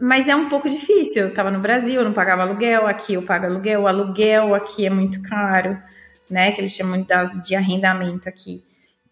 [0.00, 1.22] mas é um pouco difícil.
[1.22, 4.86] Eu estava no Brasil, eu não pagava aluguel, aqui eu pago aluguel, o aluguel aqui
[4.86, 5.78] é muito caro,
[6.30, 6.52] né?
[6.52, 8.62] Que eles chamam de, de arrendamento aqui.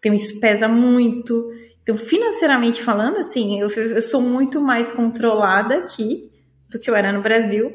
[0.07, 1.51] Então, isso pesa muito.
[1.83, 6.31] Então, financeiramente falando, assim, eu, eu sou muito mais controlada aqui
[6.69, 7.73] do que eu era no Brasil,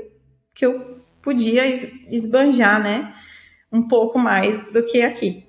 [0.55, 1.67] que eu podia
[2.11, 3.13] esbanjar, né?
[3.71, 5.45] Um pouco mais do que aqui.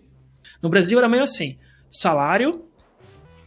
[0.61, 1.57] No Brasil era meio assim:
[1.89, 2.65] salário,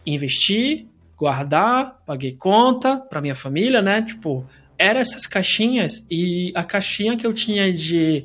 [0.06, 4.00] investir, guardar, paguei conta para minha família, né?
[4.00, 4.46] Tipo,
[4.78, 8.24] eram essas caixinhas e a caixinha que eu tinha de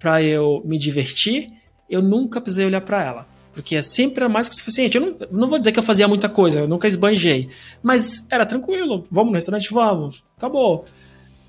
[0.00, 1.48] para eu me divertir,
[1.88, 3.37] eu nunca precisei olhar para ela.
[3.58, 4.96] Porque é sempre era mais que o suficiente.
[4.96, 7.48] Eu não, não vou dizer que eu fazia muita coisa, eu nunca esbanjei.
[7.82, 9.04] Mas era tranquilo.
[9.10, 9.72] Vamos no restaurante?
[9.72, 10.24] Vamos.
[10.36, 10.84] Acabou.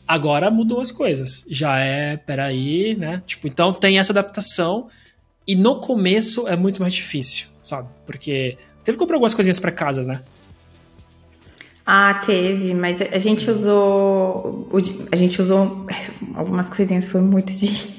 [0.07, 1.45] Agora mudou as coisas.
[1.47, 3.21] Já é, peraí, né?
[3.27, 4.87] Tipo, então tem essa adaptação.
[5.45, 7.87] E no começo é muito mais difícil, sabe?
[8.07, 10.23] Porque teve que comprar algumas coisinhas para casas, né?
[11.85, 14.67] Ah, teve, mas a gente usou.
[15.11, 15.85] A gente usou
[16.33, 17.98] algumas coisinhas, foi muito dinheiro.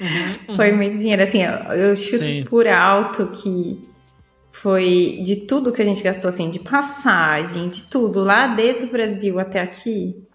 [0.00, 0.56] Uhum, uhum.
[0.56, 1.22] Foi muito dinheiro.
[1.22, 2.44] Assim, eu chuto Sim.
[2.44, 3.90] por alto que
[4.50, 8.90] foi de tudo que a gente gastou, assim, de passagem, de tudo, lá desde o
[8.90, 10.26] Brasil até aqui,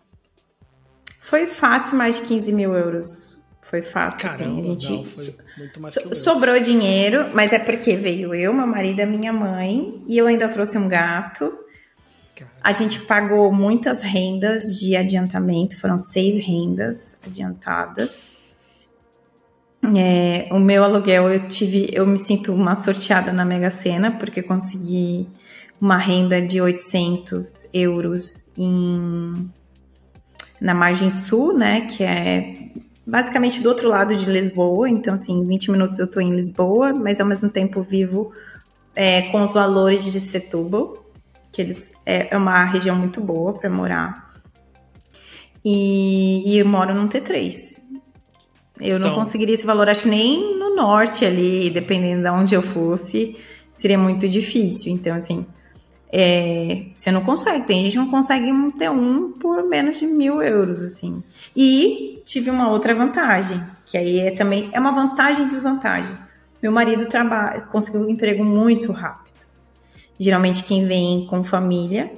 [1.22, 3.36] foi fácil mais de 15 mil euros.
[3.62, 4.60] Foi fácil, Caramba, assim.
[4.60, 9.34] A gente não, so, sobrou dinheiro, mas é porque veio eu, meu marido, a minha
[9.34, 11.52] mãe, e eu ainda trouxe um gato.
[12.36, 12.56] Caramba.
[12.64, 18.30] A gente pagou muitas rendas de adiantamento, foram seis rendas adiantadas.
[19.98, 24.42] É, o meu aluguel eu tive, eu me sinto uma sorteada na Mega Sena porque
[24.42, 25.28] consegui
[25.80, 29.50] uma renda de 800 euros em
[30.60, 32.70] na margem sul, né, que é
[33.06, 34.90] basicamente do outro lado de Lisboa.
[34.90, 38.32] Então, assim, 20 minutos eu estou em Lisboa, mas ao mesmo tempo vivo
[38.96, 41.06] é, com os valores de Setúbal,
[41.52, 44.34] que eles é, é uma região muito boa para morar.
[45.64, 47.75] E, e, eu moro num T3.
[48.80, 49.20] Eu não então...
[49.20, 53.38] conseguiria esse valor, acho que nem no norte ali, dependendo de onde eu fosse,
[53.72, 54.92] seria muito difícil.
[54.92, 55.46] Então, assim,
[56.12, 60.42] é, você não consegue, tem gente que não consegue ter um por menos de mil
[60.42, 61.24] euros, assim.
[61.56, 66.16] E tive uma outra vantagem, que aí é também é uma vantagem e desvantagem.
[66.62, 69.36] Meu marido trabalha, conseguiu um emprego muito rápido.
[70.18, 72.12] Geralmente quem vem com família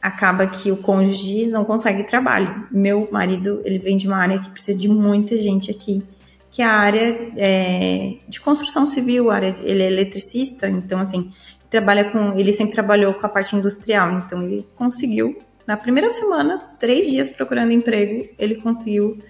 [0.00, 2.66] acaba que o cônjuge não consegue trabalho.
[2.70, 6.02] Meu marido, ele vem de uma área que precisa de muita gente aqui,
[6.50, 11.30] que é a área é, de construção civil, área de, ele é eletricista, então assim,
[11.68, 15.36] trabalha com, ele sempre trabalhou com a parte industrial, então ele conseguiu
[15.70, 19.22] na primeira semana, três dias procurando emprego, ele conseguiu.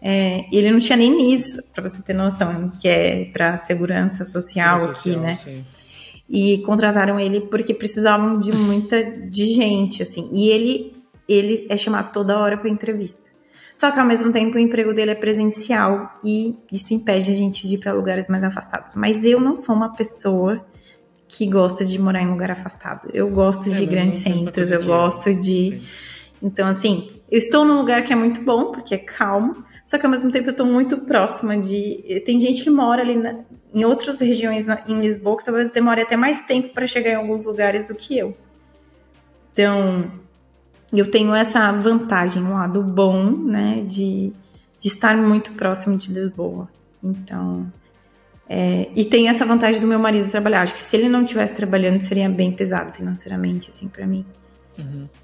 [0.00, 4.82] É, ele não tinha nem NIS, para você ter noção, que é para segurança social,
[4.82, 5.34] aqui, né?
[5.34, 5.62] Sim.
[6.28, 10.28] E contrataram ele porque precisavam de muita de gente, assim.
[10.32, 10.94] E ele
[11.28, 13.30] ele é chamado toda hora para entrevista.
[13.74, 17.66] Só que ao mesmo tempo o emprego dele é presencial e isso impede a gente
[17.66, 18.94] de ir para lugares mais afastados.
[18.94, 20.64] Mas eu não sou uma pessoa
[21.26, 23.08] que gosta de morar em lugar afastado.
[23.12, 25.80] Eu gosto é, de grandes centros, eu gosto de.
[25.80, 25.82] Sim.
[26.40, 30.06] Então, assim, eu estou num lugar que é muito bom, porque é calmo, só que
[30.06, 32.22] ao mesmo tempo eu estou muito próxima de.
[32.24, 33.40] Tem gente que mora ali na...
[33.72, 34.80] em outras regiões na...
[34.88, 38.16] em Lisboa que talvez demore até mais tempo para chegar em alguns lugares do que
[38.16, 38.34] eu.
[39.52, 40.10] Então,
[40.92, 44.32] eu tenho essa vantagem, um lado bom, né, de,
[44.80, 46.68] de estar muito próximo de Lisboa.
[47.02, 47.70] Então,
[48.48, 50.62] é, e tem essa vantagem do meu marido trabalhar.
[50.62, 54.24] Acho que se ele não estivesse trabalhando, seria bem pesado financeiramente, assim, para mim.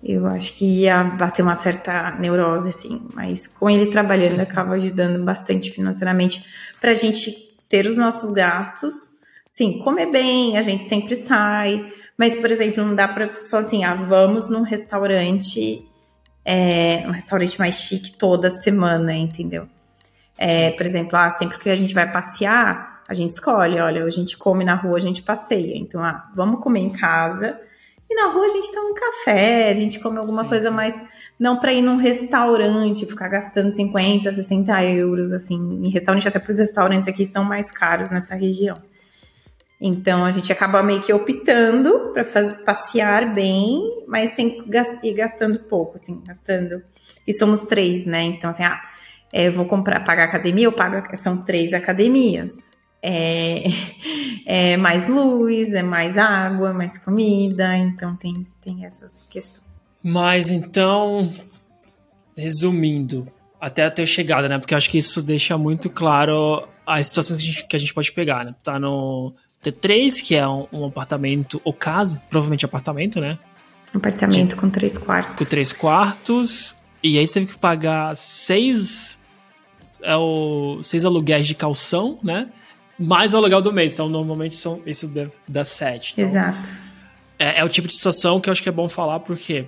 [0.03, 5.23] Eu acho que ia bater uma certa neurose, assim, mas com ele trabalhando, acaba ajudando
[5.25, 6.45] bastante financeiramente
[6.81, 7.33] pra gente
[7.69, 9.11] ter os nossos gastos.
[9.49, 13.83] Sim, comer bem, a gente sempre sai, mas, por exemplo, não dá pra falar assim,
[13.83, 15.85] ah, vamos num restaurante,
[16.45, 19.69] é, um restaurante mais chique toda semana, entendeu?
[20.39, 24.11] É, por exemplo, ah, sempre que a gente vai passear, a gente escolhe, olha, a
[24.11, 25.77] gente come na rua, a gente passeia.
[25.77, 27.59] Então, ah, vamos comer em casa
[28.11, 30.49] e na rua a gente toma um café, a gente come alguma Sim.
[30.49, 31.01] coisa mais.
[31.39, 35.57] Não para ir num restaurante, ficar gastando 50, 60 euros, assim.
[35.85, 38.83] Em restaurante, até para os restaurantes aqui são mais caros nessa região.
[39.81, 42.25] Então a gente acaba meio que optando para
[42.65, 44.63] passear bem, mas sem
[45.03, 46.83] ir gastando pouco, assim, gastando.
[47.27, 48.23] E somos três, né?
[48.23, 48.81] Então, assim, ah,
[49.33, 53.65] é, eu vou comprar, pagar academia, eu pago, são três academias é,
[54.47, 59.65] é mais luz, é mais água, mais comida, então tem, tem essas questões.
[60.03, 61.33] Mas então,
[62.37, 63.27] resumindo,
[63.61, 64.59] até a ter chegada, né?
[64.59, 67.79] Porque eu acho que isso deixa muito claro a situação que a gente, que a
[67.79, 68.55] gente pode pegar, né?
[68.63, 73.39] Tá no T3, que é um, um apartamento, ou casa, provavelmente apartamento, né?
[73.95, 75.37] Apartamento de, com três quartos.
[75.37, 76.77] Com três quartos.
[77.03, 79.19] E aí você teve que pagar seis,
[80.03, 82.51] é o, seis aluguéis de calção, né?
[83.01, 83.95] Mais o aluguel do mês.
[83.95, 85.11] Então, normalmente são isso
[85.49, 86.13] dá, sete.
[86.13, 86.69] Então, Exato.
[87.39, 89.65] É, é, o tipo de situação que eu acho que é bom falar, porque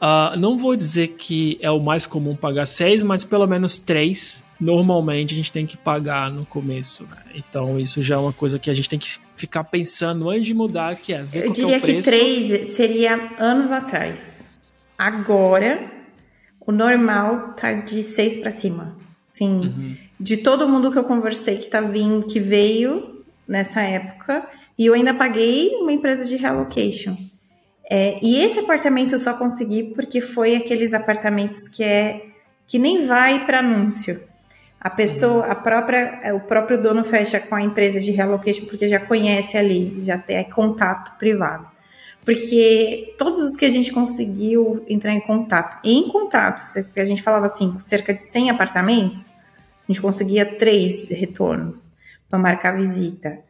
[0.00, 4.44] uh, não vou dizer que é o mais comum pagar seis, mas pelo menos três
[4.60, 7.04] normalmente a gente tem que pagar no começo.
[7.04, 7.16] Né?
[7.36, 10.52] Então, isso já é uma coisa que a gente tem que ficar pensando antes de
[10.52, 14.44] mudar, que é ver Eu diria é que três seria anos atrás.
[14.98, 15.90] Agora,
[16.60, 18.94] o normal tá de seis para cima.
[19.30, 19.60] Sim.
[19.60, 24.46] Uhum de todo mundo que eu conversei que tá vindo, que veio nessa época,
[24.78, 27.16] e eu ainda paguei uma empresa de relocation.
[27.90, 32.26] É, e esse apartamento eu só consegui porque foi aqueles apartamentos que é
[32.68, 34.20] que nem vai para anúncio.
[34.80, 38.86] A pessoa, a própria, é, o próprio dono fecha com a empresa de relocation porque
[38.86, 41.66] já conhece ali, já tem contato privado.
[42.24, 46.62] Porque todos os que a gente conseguiu entrar em contato, em contato,
[46.94, 49.32] a gente falava assim, cerca de 100 apartamentos,
[49.90, 51.90] a gente conseguia três retornos
[52.28, 53.40] para marcar visita.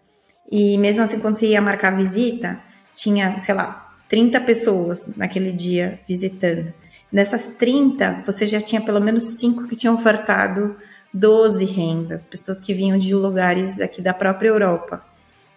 [0.50, 2.58] E mesmo assim, quando você ia marcar visita,
[2.94, 6.72] tinha, sei lá, 30 pessoas naquele dia visitando.
[7.12, 10.76] Nessas 30, você já tinha pelo menos 5 que tinham ofertado
[11.12, 15.04] 12 rendas, pessoas que vinham de lugares aqui da própria Europa.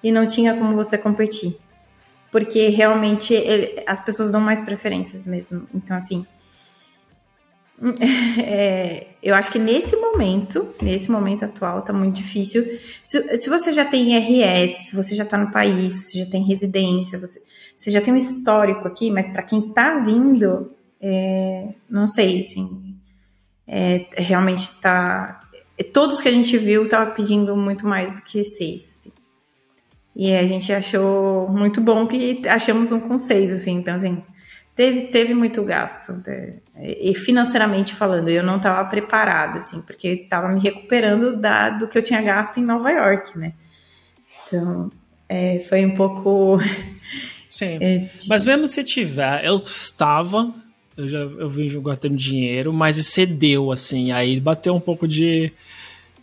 [0.03, 1.55] E não tinha como você competir.
[2.29, 5.65] Porque realmente ele, as pessoas dão mais preferências mesmo.
[5.73, 6.25] Então, assim,
[8.39, 12.63] é, eu acho que nesse momento, nesse momento atual, tá muito difícil.
[13.01, 16.43] Se, se você já tem IRS, se você já tá no país, se já tem
[16.43, 17.41] residência, você,
[17.77, 22.95] você já tem um histórico aqui, mas para quem tá vindo, é, não sei, assim,
[23.67, 25.41] é, realmente tá.
[25.91, 29.11] Todos que a gente viu tava pedindo muito mais do que seis, assim.
[30.15, 34.21] E a gente achou muito bom que achamos um com seis, assim, então assim
[34.75, 36.55] Teve, teve muito gasto, né?
[36.81, 41.97] e financeiramente falando, eu não estava preparada, assim, porque estava me recuperando da, do que
[41.97, 43.53] eu tinha gasto em Nova York, né?
[44.47, 44.91] Então,
[45.29, 46.59] é, foi um pouco.
[47.47, 47.77] Sim.
[47.79, 48.27] É, de...
[48.27, 50.51] Mas mesmo se tiver, eu estava,
[50.97, 55.53] eu já eu vim gastando dinheiro, mas excedeu, assim, aí bateu um pouco de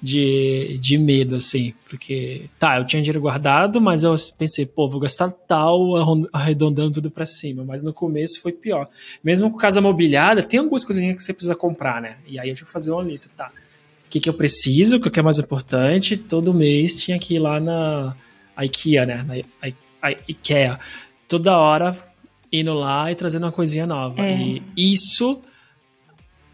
[0.02, 5.00] de, de medo, assim, porque, tá, eu tinha dinheiro guardado, mas eu pensei, pô, vou
[5.00, 5.90] gastar tal
[6.32, 8.88] arredondando tudo para cima, mas no começo foi pior.
[9.22, 12.16] Mesmo com casa mobiliada, tem algumas coisinhas que você precisa comprar, né?
[12.26, 13.52] E aí eu tive que fazer uma lista, tá?
[14.06, 17.38] O que, que eu preciso, o que é mais importante, todo mês tinha que ir
[17.38, 18.16] lá na
[18.58, 19.22] IKEA, né?
[19.22, 20.80] Na I, I, IKEA.
[21.28, 21.96] Toda hora
[22.52, 24.20] indo lá e trazendo uma coisinha nova.
[24.20, 24.60] É.
[24.76, 25.40] E isso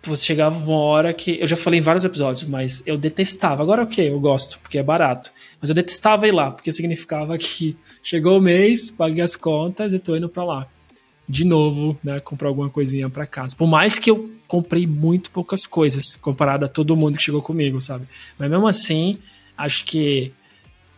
[0.09, 1.39] você chegava uma hora que.
[1.41, 3.63] Eu já falei em vários episódios, mas eu detestava.
[3.63, 4.15] Agora o okay, que?
[4.15, 5.33] Eu gosto, porque é barato.
[5.61, 9.99] Mas eu detestava ir lá, porque significava que chegou o mês, paguei as contas e
[9.99, 10.69] tô indo pra lá.
[11.29, 12.21] De novo, né?
[12.21, 13.57] Comprar alguma coisinha pra casa.
[13.57, 17.81] Por mais que eu comprei muito poucas coisas, comparado a todo mundo que chegou comigo,
[17.81, 18.07] sabe?
[18.39, 19.19] Mas mesmo assim,
[19.57, 20.33] acho que.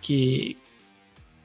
[0.01, 0.57] que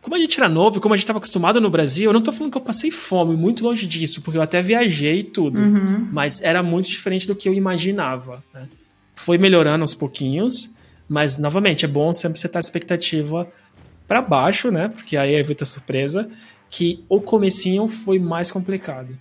[0.04, 2.34] como a gente era novo, como a gente estava acostumado no Brasil, eu não estou
[2.34, 6.10] falando que eu passei fome, muito longe disso, porque eu até viajei e tudo, uhum.
[6.12, 8.44] mas era muito diferente do que eu imaginava.
[8.54, 8.68] Né?
[9.16, 10.76] Foi melhorando aos pouquinhos,
[11.08, 13.50] mas novamente é bom sempre setar a expectativa
[14.06, 14.90] para baixo, né?
[14.90, 16.28] Porque aí evita surpresa,
[16.70, 19.18] que o comecinho foi mais complicado.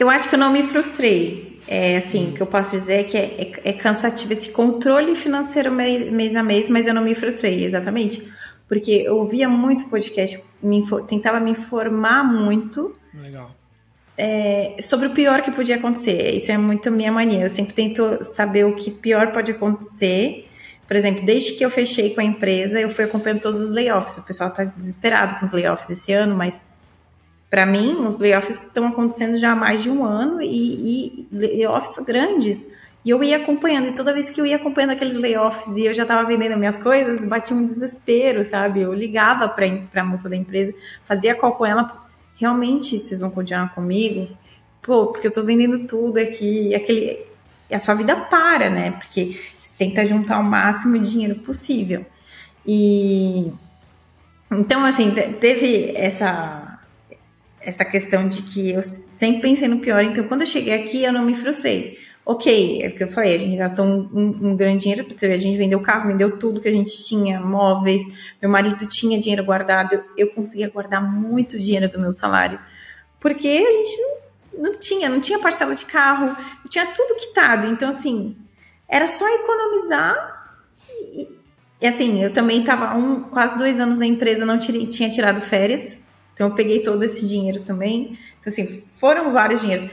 [0.00, 1.60] Eu acho que eu não me frustrei.
[1.68, 2.30] É assim, hum.
[2.30, 3.20] o que eu posso dizer é que é,
[3.64, 7.64] é, é cansativo esse controle financeiro mês, mês a mês, mas eu não me frustrei,
[7.64, 8.39] exatamente
[8.70, 12.94] porque eu ouvia muito podcast, me, tentava me informar muito.
[13.12, 13.50] Legal.
[14.16, 16.36] É, sobre o pior que podia acontecer.
[16.36, 17.40] Isso é muito minha mania.
[17.40, 20.48] Eu sempre tento saber o que pior pode acontecer.
[20.86, 24.18] Por exemplo, desde que eu fechei com a empresa, eu fui acompanhando todos os layoffs.
[24.18, 26.62] O pessoal está desesperado com os layoffs esse ano, mas
[27.50, 32.04] para mim, os layoffs estão acontecendo já há mais de um ano e, e layoffs
[32.04, 32.68] grandes.
[33.02, 35.94] E eu ia acompanhando, e toda vez que eu ia acompanhando aqueles layoffs e eu
[35.94, 38.82] já estava vendendo minhas coisas, batia um desespero, sabe?
[38.82, 43.74] Eu ligava para a moça da empresa, fazia call com ela, realmente vocês vão continuar
[43.74, 44.28] comigo?
[44.82, 47.18] Pô, porque eu estou vendendo tudo aqui, aquele,
[47.72, 48.90] a sua vida para, né?
[48.90, 52.04] Porque você tenta juntar o máximo de dinheiro possível.
[52.66, 53.50] E
[54.52, 56.66] então, assim, teve essa
[57.62, 61.12] essa questão de que eu sempre pensei no pior, então quando eu cheguei aqui eu
[61.12, 64.56] não me frustrei ok, é o que eu falei, a gente gastou um, um, um
[64.56, 68.02] grande dinheiro, porque a gente vendeu carro, vendeu tudo que a gente tinha, móveis,
[68.40, 72.60] meu marido tinha dinheiro guardado, eu, eu conseguia guardar muito dinheiro do meu salário,
[73.18, 76.36] porque a gente não, não tinha, não tinha parcela de carro,
[76.68, 78.36] tinha tudo quitado, então assim,
[78.88, 80.54] era só economizar
[80.88, 81.28] e,
[81.80, 85.96] e assim, eu também estava um, quase dois anos na empresa, não tinha tirado férias,
[86.34, 89.90] então eu peguei todo esse dinheiro também, então assim, foram vários dinheiros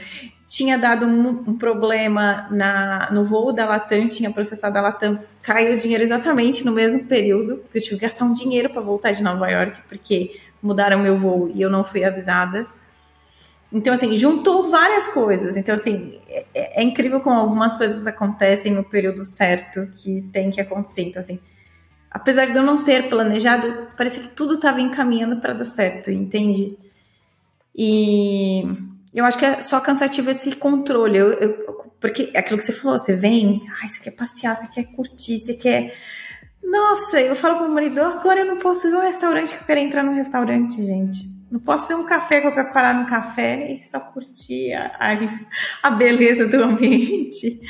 [0.48, 5.74] tinha dado um, um, problema na, no voo da Latam, tinha processado a Latam, caiu
[5.74, 9.22] o dinheiro exatamente no mesmo período, eu tive que gastar um dinheiro para voltar de
[9.22, 12.66] Nova York, porque mudaram meu voo e eu não fui avisada.
[13.70, 15.54] Então, assim, juntou várias coisas.
[15.54, 16.18] Então, assim,
[16.54, 21.02] é, é incrível como algumas coisas acontecem no período certo que tem que acontecer.
[21.02, 21.38] Então, assim,
[22.10, 26.78] apesar de eu não ter planejado, parece que tudo estava encaminhando para dar certo, entende?
[27.76, 28.64] E
[29.14, 31.18] eu acho que é só cansativo esse controle.
[31.18, 34.68] Eu, eu, porque é aquilo que você falou, você vem, ai, você quer passear, você
[34.68, 35.94] quer curtir, você quer.
[36.62, 39.66] Nossa, eu falo pro meu marido, agora eu não posso ver um restaurante que eu
[39.66, 41.38] quero entrar no restaurante, gente.
[41.50, 44.92] Não posso ver um café que eu quero parar no café e só curtir a,
[45.00, 47.60] a, a beleza do ambiente.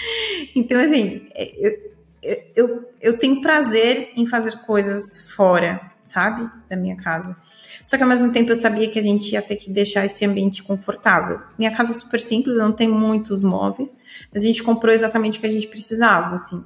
[0.56, 1.88] Então, assim, eu,
[2.22, 6.50] eu, eu tenho prazer em fazer coisas fora, sabe?
[6.68, 7.36] Da minha casa.
[7.82, 10.24] Só que ao mesmo tempo eu sabia que a gente ia ter que deixar esse
[10.24, 11.40] ambiente confortável.
[11.58, 13.96] Minha casa é super simples, não tenho muitos móveis,
[14.32, 16.64] mas a gente comprou exatamente o que a gente precisava, assim.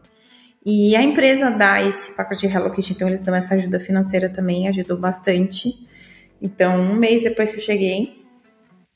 [0.65, 4.69] E a empresa dá esse pacote de relocation, então eles dão essa ajuda financeira também,
[4.69, 5.87] ajudou bastante.
[6.41, 8.25] Então, um mês depois que eu cheguei,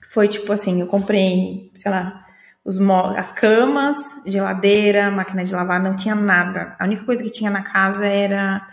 [0.01, 2.26] foi tipo assim, eu comprei, sei lá,
[2.67, 2.81] os
[3.17, 6.75] as camas, geladeira, máquina de lavar, não tinha nada.
[6.81, 8.69] A única coisa que tinha na casa era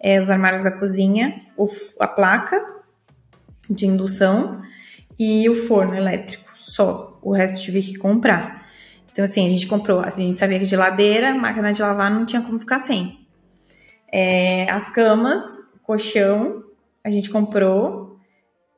[0.00, 1.68] é, os armários da cozinha, o,
[2.00, 2.60] a placa
[3.70, 4.60] de indução
[5.16, 7.20] e o forno elétrico, só.
[7.22, 8.66] O resto tive que comprar.
[9.12, 12.26] Então, assim, a gente comprou, assim, a gente sabia que geladeira, máquina de lavar não
[12.26, 13.26] tinha como ficar sem.
[14.12, 15.42] É, as camas,
[15.84, 16.64] colchão,
[17.04, 18.15] a gente comprou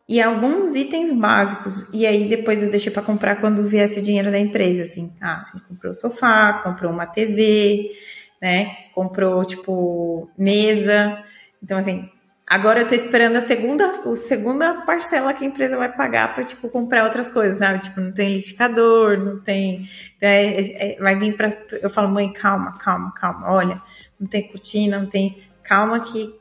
[0.08, 1.88] e alguns itens básicos.
[1.92, 5.12] E aí depois eu deixei para comprar quando viesse o dinheiro da empresa, assim.
[5.20, 7.92] Ah, a gente comprou sofá, comprou uma TV,
[8.40, 8.74] né?
[8.94, 11.22] Comprou tipo mesa.
[11.62, 12.08] Então assim,
[12.48, 16.42] Agora eu tô esperando a segunda, a segunda parcela que a empresa vai pagar para
[16.42, 17.80] tipo comprar outras coisas, sabe?
[17.80, 19.86] Tipo, não tem liquidificador, não tem,
[20.18, 23.52] é, é, é vai vir para eu falo, mãe, calma, calma, calma.
[23.52, 23.82] Olha,
[24.18, 25.30] não tem cortina, não tem,
[25.62, 26.34] calma que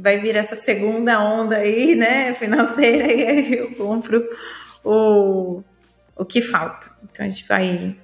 [0.00, 4.22] vai vir essa segunda onda aí, né, financeira e aí eu compro
[4.84, 5.62] o
[6.16, 6.90] o que falta.
[7.04, 7.94] Então a gente vai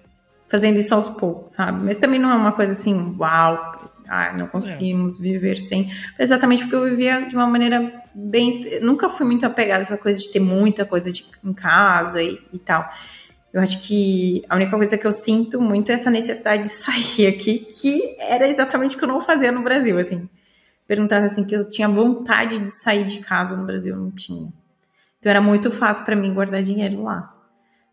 [0.49, 1.83] fazendo isso aos poucos, sabe?
[1.83, 5.23] Mas também não é uma coisa assim, uau, ah, não conseguimos é.
[5.23, 5.91] viver sem.
[6.19, 8.79] Exatamente porque eu vivia de uma maneira bem.
[8.83, 12.39] Nunca fui muito apegada a essa coisa de ter muita coisa de, em casa e,
[12.53, 12.87] e tal.
[13.53, 17.27] Eu acho que a única coisa que eu sinto muito é essa necessidade de sair
[17.27, 20.29] aqui, que era exatamente o que eu não fazia no Brasil, assim.
[20.87, 24.53] Perguntar assim, que eu tinha vontade de sair de casa no Brasil, não tinha.
[25.19, 27.33] Então era muito fácil para mim guardar dinheiro lá.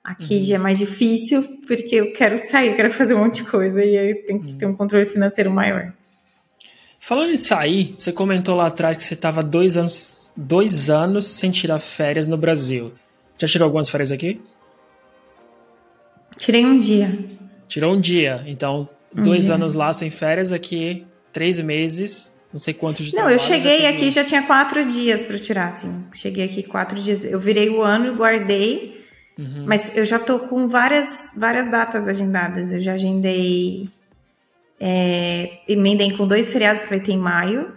[0.04, 0.43] Aqui uhum.
[0.43, 3.84] já é mais difícil, porque eu quero sair, eu quero fazer um monte de coisa,
[3.84, 5.93] e aí eu tenho que ter um controle financeiro maior.
[7.00, 11.52] Falando em sair, você comentou lá atrás que você estava dois anos, dois anos sem
[11.52, 12.92] tirar férias no Brasil.
[13.37, 14.42] Já tirou algumas férias aqui?
[16.37, 17.17] Tirei um dia.
[17.67, 18.44] Tirou um dia.
[18.48, 18.85] Então,
[19.15, 19.56] um dois dia.
[19.56, 24.10] anos lá sem férias, aqui três meses não sei quantos de Não, eu cheguei aqui
[24.10, 26.04] já tinha quatro dias para tirar, assim.
[26.13, 27.23] Cheguei aqui quatro dias.
[27.23, 29.06] Eu virei o ano e guardei.
[29.37, 29.65] Uhum.
[29.67, 32.71] Mas eu já tô com várias, várias datas agendadas.
[32.71, 33.87] Eu já agendei.
[34.79, 37.71] É, emendei com dois feriados que vai ter em maio.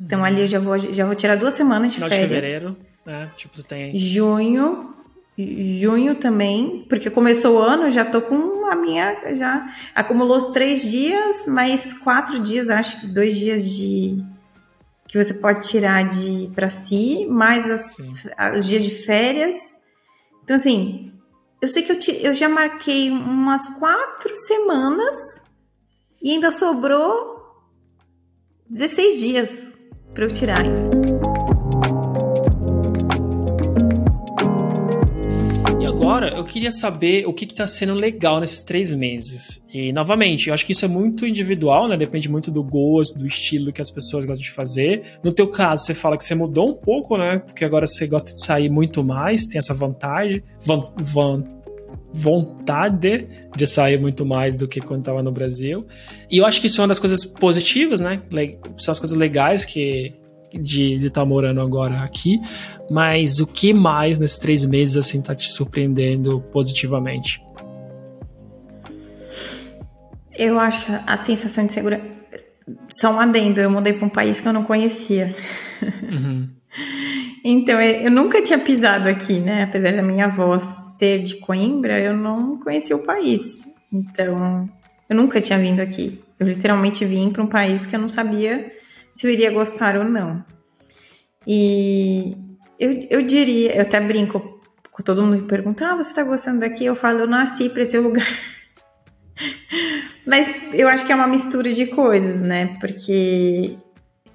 [0.00, 0.24] Então uhum.
[0.24, 2.28] ali eu já vou, já vou tirar duas semanas de Final férias.
[2.28, 3.30] de fevereiro, né?
[3.36, 3.96] Tipo, tu tem.
[3.96, 4.94] Junho.
[5.38, 9.34] Junho também, porque começou o ano, já tô com a minha.
[9.36, 14.20] Já acumulou os três dias, mais quatro dias, acho que dois dias de.
[15.06, 18.26] que você pode tirar de para si, mais as,
[18.56, 19.54] os dias de férias.
[20.42, 21.12] Então, assim,
[21.62, 25.16] eu sei que eu, eu já marquei umas quatro semanas
[26.20, 27.38] e ainda sobrou
[28.68, 29.50] 16 dias
[30.12, 31.27] para eu tirar ainda.
[36.08, 39.64] Agora eu queria saber o que está sendo legal nesses três meses.
[39.72, 41.96] E, novamente, eu acho que isso é muito individual, né?
[41.96, 45.02] Depende muito do gosto, do estilo que as pessoas gostam de fazer.
[45.22, 47.38] No teu caso, você fala que você mudou um pouco, né?
[47.38, 50.42] Porque agora você gosta de sair muito mais, tem essa vantagem.
[50.64, 51.44] Van, van,
[52.12, 55.86] vontade de sair muito mais do que quando estava no Brasil.
[56.30, 58.22] E eu acho que isso é uma das coisas positivas, né?
[58.76, 60.12] São as coisas legais que,
[60.52, 62.40] de estar tá morando agora aqui,
[62.90, 67.42] mas o que mais nesses três meses assim tá te surpreendendo positivamente?
[70.38, 72.04] Eu acho que a sensação de segurança.
[72.88, 75.34] Só um adendo, eu mudei para um país que eu não conhecia.
[75.82, 76.48] Uhum.
[77.44, 79.64] então, eu nunca tinha pisado aqui, né?
[79.64, 83.66] Apesar da minha avó ser de Coimbra, eu não conhecia o país.
[83.92, 84.68] Então,
[85.08, 86.22] eu nunca tinha vindo aqui.
[86.38, 88.70] Eu literalmente vim para um país que eu não sabia
[89.12, 90.44] se eu iria gostar ou não.
[91.46, 92.36] E
[92.78, 96.60] eu, eu diria, eu até brinco, com todo mundo me pergunta, ah, você tá gostando
[96.60, 96.84] daqui?
[96.84, 98.26] Eu falo, eu nasci para esse lugar.
[100.26, 102.76] Mas eu acho que é uma mistura de coisas, né?
[102.80, 103.78] Porque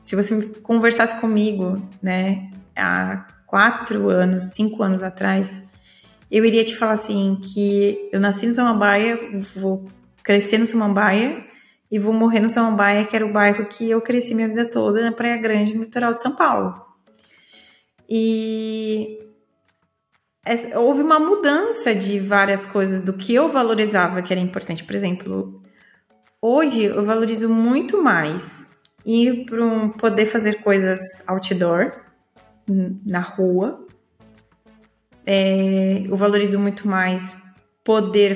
[0.02, 5.64] se você conversasse comigo, né, há quatro anos, cinco anos atrás,
[6.32, 9.20] eu iria te falar assim que eu nasci no Samambaia,
[9.56, 9.88] vou
[10.24, 11.46] crescer no Samambaia
[11.94, 15.00] e vou morrer no Samambaia, que era o bairro que eu cresci minha vida toda,
[15.00, 16.74] na Praia Grande, no litoral de São Paulo.
[18.10, 19.20] E
[20.76, 24.84] houve uma mudança de várias coisas do que eu valorizava que era importante.
[24.84, 25.62] Por exemplo,
[26.42, 28.72] hoje eu valorizo muito mais
[29.06, 31.92] ir para um, poder fazer coisas outdoor,
[33.06, 33.86] na rua.
[35.28, 37.40] É, eu valorizo muito mais
[37.84, 38.36] poder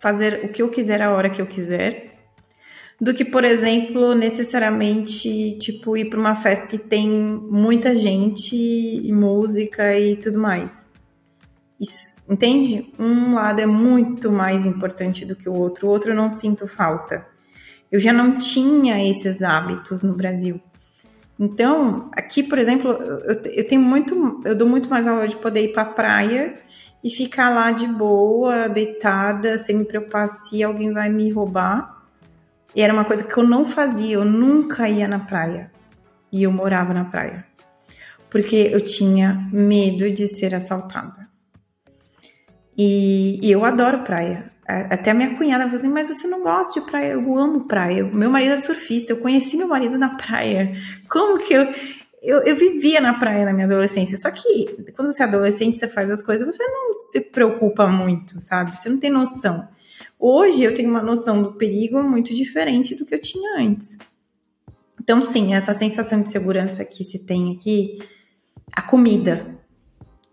[0.00, 2.15] fazer o que eu quiser a hora que eu quiser
[3.00, 9.12] do que, por exemplo, necessariamente tipo ir para uma festa que tem muita gente e
[9.12, 10.88] música e tudo mais.
[11.78, 12.90] Isso, entende?
[12.98, 16.66] Um lado é muito mais importante do que o outro, o outro eu não sinto
[16.66, 17.26] falta.
[17.92, 20.60] Eu já não tinha esses hábitos no Brasil.
[21.38, 25.64] Então, aqui, por exemplo, eu, eu tenho muito, eu dou muito mais valor de poder
[25.64, 26.54] ir para a praia
[27.04, 31.95] e ficar lá de boa, deitada, sem me preocupar se alguém vai me roubar
[32.76, 35.72] e era uma coisa que eu não fazia, eu nunca ia na praia.
[36.30, 37.46] E eu morava na praia.
[38.28, 41.26] Porque eu tinha medo de ser assaltada.
[42.76, 44.52] E, e eu adoro praia.
[44.66, 47.12] Até a minha cunhada falou assim: Mas você não gosta de praia?
[47.12, 48.04] Eu amo praia.
[48.04, 49.12] Meu marido é surfista.
[49.12, 50.74] Eu conheci meu marido na praia.
[51.08, 51.72] Como que eu.
[52.22, 54.18] Eu, eu vivia na praia na minha adolescência.
[54.18, 58.40] Só que quando você é adolescente, você faz as coisas, você não se preocupa muito,
[58.40, 58.76] sabe?
[58.76, 59.68] Você não tem noção.
[60.18, 63.98] Hoje eu tenho uma noção do perigo muito diferente do que eu tinha antes.
[65.00, 67.98] Então, sim, essa sensação de segurança que se tem aqui,
[68.72, 69.54] a comida.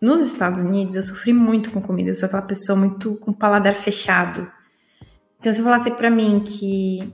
[0.01, 2.09] Nos Estados Unidos, eu sofri muito com comida.
[2.09, 4.51] Eu sou aquela pessoa muito com paladar fechado.
[5.39, 7.13] Então, se eu falasse para mim que,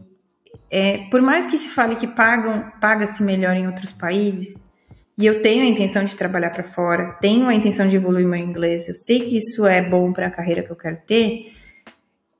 [0.70, 4.64] é, por mais que se fale que pagam, paga-se melhor em outros países,
[5.18, 8.40] e eu tenho a intenção de trabalhar para fora, tenho a intenção de evoluir meu
[8.40, 11.54] inglês, eu sei que isso é bom para a carreira que eu quero ter,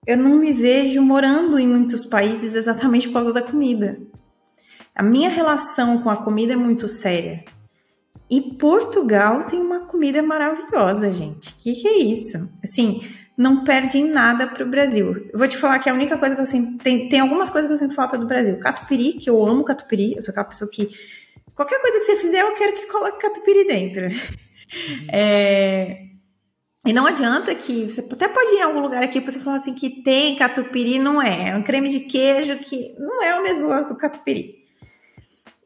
[0.06, 4.00] eu não me vejo morando em muitos países exatamente por causa da comida.
[4.96, 7.44] A minha relação com a comida é muito séria.
[8.30, 11.50] E Portugal tem uma comida maravilhosa, gente.
[11.50, 12.50] O que, que, é isso?
[12.64, 13.02] Assim,
[13.36, 15.30] não perde em nada para o Brasil.
[15.32, 16.84] Eu vou te falar que a única coisa que eu sinto.
[16.84, 18.60] Tem, tem algumas coisas que eu sinto falta do Brasil.
[18.60, 20.16] Catupiry, que eu amo catupiry.
[20.16, 20.90] Eu sou aquela pessoa que.
[21.56, 24.06] Qualquer coisa que você fizer, eu quero que coloque catupiry dentro.
[24.06, 25.08] Uhum.
[25.12, 26.09] É,
[26.86, 29.58] e não adianta que você até pode ir em algum lugar aqui para você falar
[29.58, 31.50] assim que tem catupiry, não é.
[31.50, 34.59] É um creme de queijo que não é o mesmo gosto do catupiry.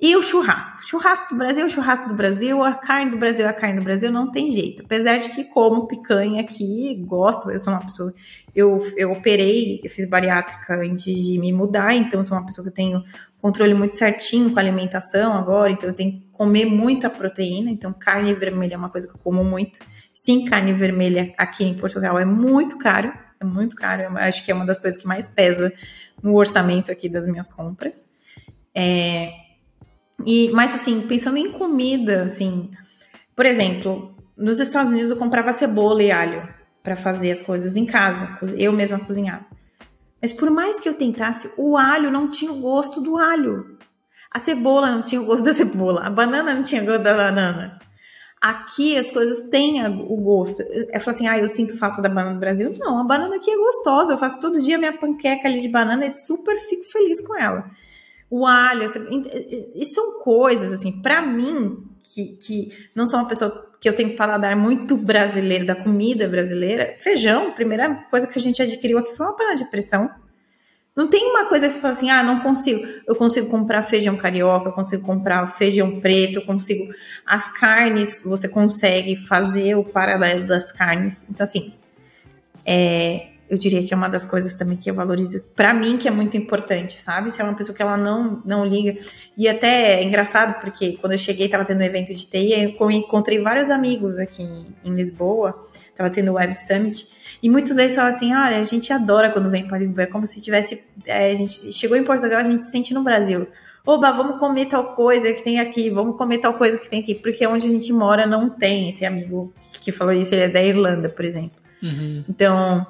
[0.03, 0.85] E o churrasco.
[0.85, 4.29] Churrasco do Brasil, churrasco do Brasil, a carne do Brasil, a carne do Brasil, não
[4.29, 4.83] tem jeito.
[4.83, 8.13] Apesar de que como picanha aqui, gosto, eu sou uma pessoa.
[8.53, 12.69] Eu, eu operei, eu fiz bariátrica antes de me mudar, então sou uma pessoa que
[12.69, 13.01] eu tenho
[13.41, 17.93] controle muito certinho com a alimentação agora, então eu tenho que comer muita proteína, então
[17.93, 19.79] carne vermelha é uma coisa que eu como muito.
[20.13, 24.51] Sim, carne vermelha aqui em Portugal é muito caro, é muito caro, eu acho que
[24.51, 25.71] é uma das coisas que mais pesa
[26.21, 28.11] no orçamento aqui das minhas compras.
[28.75, 29.42] É,
[30.25, 32.69] e, mas assim, pensando em comida, assim,
[33.35, 36.47] por exemplo, nos Estados Unidos eu comprava cebola e alho
[36.83, 39.45] para fazer as coisas em casa, eu mesma cozinhava.
[40.21, 43.77] Mas por mais que eu tentasse, o alho não tinha o gosto do alho.
[44.31, 47.13] A cebola não tinha o gosto da cebola, a banana não tinha o gosto da
[47.13, 47.79] banana.
[48.41, 50.61] Aqui as coisas têm o gosto.
[50.61, 52.75] Eu falo assim, ah, eu sinto falta da banana do Brasil.
[52.77, 54.13] Não, a banana aqui é gostosa.
[54.13, 57.71] Eu faço todo dia minha panqueca ali de banana e super fico feliz com ela
[58.35, 58.89] o alho,
[59.75, 64.15] e são coisas assim, para mim que, que não sou uma pessoa que eu tenho
[64.15, 69.23] paladar muito brasileiro da comida brasileira, feijão, primeira coisa que a gente adquiriu aqui foi
[69.23, 70.09] uma panela de pressão.
[70.95, 72.83] Não tem uma coisa que você fala assim, ah, não consigo.
[73.05, 76.91] Eu consigo comprar feijão carioca, eu consigo comprar feijão preto, eu consigo.
[77.23, 81.23] As carnes, você consegue fazer o paralelo das carnes.
[81.29, 81.71] Então, assim,
[82.65, 86.07] é, eu diria que é uma das coisas também que eu valorizo para mim que
[86.07, 87.31] é muito importante, sabe?
[87.31, 88.97] Se é uma pessoa que ela não não liga
[89.37, 92.91] e até é engraçado porque quando eu cheguei tava tendo um evento de TI, eu
[92.91, 94.43] encontrei vários amigos aqui
[94.83, 95.57] em Lisboa,
[95.95, 97.07] tava tendo o Web Summit
[97.43, 100.25] e muitos deles falam assim, olha, a gente adora quando vem para Lisboa, é como
[100.25, 103.47] se tivesse, é, a gente chegou em Portugal, a gente se sente no Brasil.
[103.85, 107.13] Oba, vamos comer tal coisa que tem aqui, vamos comer tal coisa que tem aqui,
[107.13, 110.63] porque onde a gente mora não tem esse amigo que falou isso, ele é da
[110.63, 111.61] Irlanda, por exemplo.
[111.83, 112.23] Uhum.
[112.29, 112.87] Então,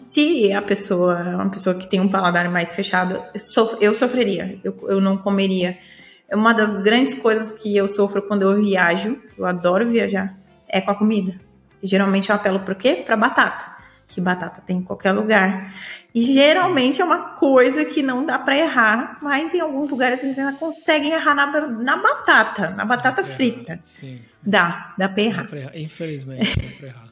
[0.00, 3.22] se a pessoa é uma pessoa que tem um paladar mais fechado,
[3.80, 5.78] eu sofreria, eu, eu não comeria.
[6.28, 10.36] É uma das grandes coisas que eu sofro quando eu viajo, eu adoro viajar,
[10.68, 11.40] é com a comida.
[11.82, 13.02] Geralmente eu apelo para quê?
[13.04, 13.78] Para batata.
[14.08, 15.74] Que batata tem em qualquer lugar.
[16.14, 20.38] E geralmente é uma coisa que não dá para errar, mas em alguns lugares eles
[20.38, 23.78] ainda conseguem errar na, na batata, na batata frita.
[23.82, 24.20] Sim.
[24.42, 25.54] Dá, dá para errar.
[25.54, 25.76] errar.
[25.76, 27.07] Infelizmente, dá para errar.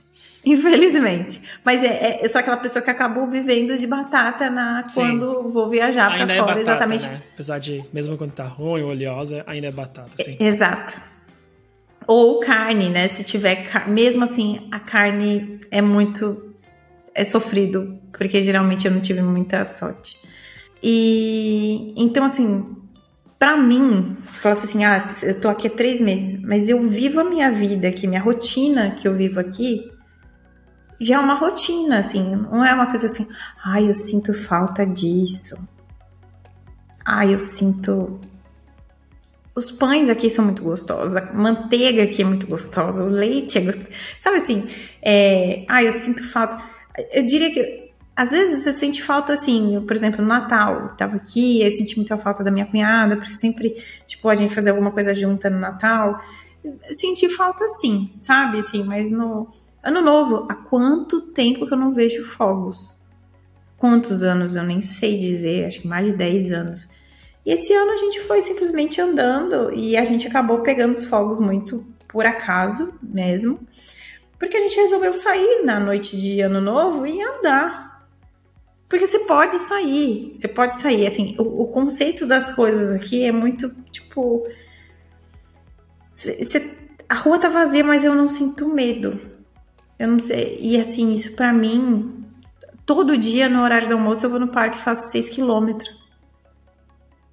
[0.56, 1.40] Infelizmente.
[1.64, 5.68] Mas é, é, eu sou aquela pessoa que acabou vivendo de batata na, quando vou
[5.68, 6.40] viajar para é fora.
[6.40, 7.06] Batata, exatamente.
[7.06, 7.22] Né?
[7.34, 10.36] Apesar de, mesmo quando tá ruim, oleosa, ainda é batata, sim.
[10.38, 11.00] Exato.
[12.06, 13.08] Ou carne, né?
[13.08, 13.66] Se tiver.
[13.88, 16.54] Mesmo assim, a carne é muito.
[17.12, 20.16] É sofrido, porque geralmente eu não tive muita sorte.
[20.80, 21.92] E.
[21.96, 22.72] Então, assim.
[23.38, 27.20] Pra mim, tu fala assim, ah, eu tô aqui há três meses, mas eu vivo
[27.20, 29.90] a minha vida aqui, minha rotina que eu vivo aqui,
[31.00, 33.28] já é uma rotina, assim, não é uma coisa assim,
[33.64, 35.56] ai, eu sinto falta disso.
[37.04, 38.20] Ai, eu sinto.
[39.54, 43.60] Os pães aqui são muito gostosos, a manteiga aqui é muito gostosa, o leite é
[43.62, 43.88] gostoso.
[44.18, 44.66] Sabe assim,
[45.02, 45.64] é...
[45.68, 46.62] ai, eu sinto falta.
[47.12, 50.88] Eu diria que às vezes você sente falta assim, eu, por exemplo, no Natal, eu
[50.96, 53.74] tava aqui, eu senti muita falta da minha cunhada, porque sempre,
[54.06, 56.18] tipo, a gente fazia alguma coisa junta no Natal.
[56.64, 58.58] Eu senti falta sim, sabe?
[58.58, 59.48] Assim, mas no
[59.86, 62.98] Ano novo, há quanto tempo que eu não vejo fogos?
[63.78, 64.56] Quantos anos?
[64.56, 66.88] Eu nem sei dizer, acho que mais de 10 anos.
[67.44, 71.38] E esse ano a gente foi simplesmente andando e a gente acabou pegando os fogos
[71.38, 73.60] muito por acaso mesmo,
[74.40, 78.08] porque a gente resolveu sair na noite de ano novo e andar.
[78.88, 81.06] Porque você pode sair, você pode sair.
[81.06, 84.48] Assim, o, o conceito das coisas aqui é muito tipo.
[86.12, 86.74] Cê,
[87.08, 89.35] a rua tá vazia, mas eu não sinto medo.
[89.98, 90.58] Eu não sei.
[90.60, 92.24] E assim, isso para mim,
[92.84, 96.04] todo dia no horário do almoço eu vou no parque e faço 6 quilômetros.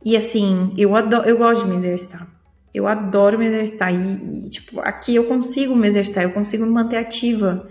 [0.05, 2.27] E assim, eu adoro, eu gosto de me exercitar.
[2.73, 3.93] Eu adoro me exercitar.
[3.93, 7.69] E, e, tipo, aqui eu consigo me exercitar, eu consigo me manter ativa.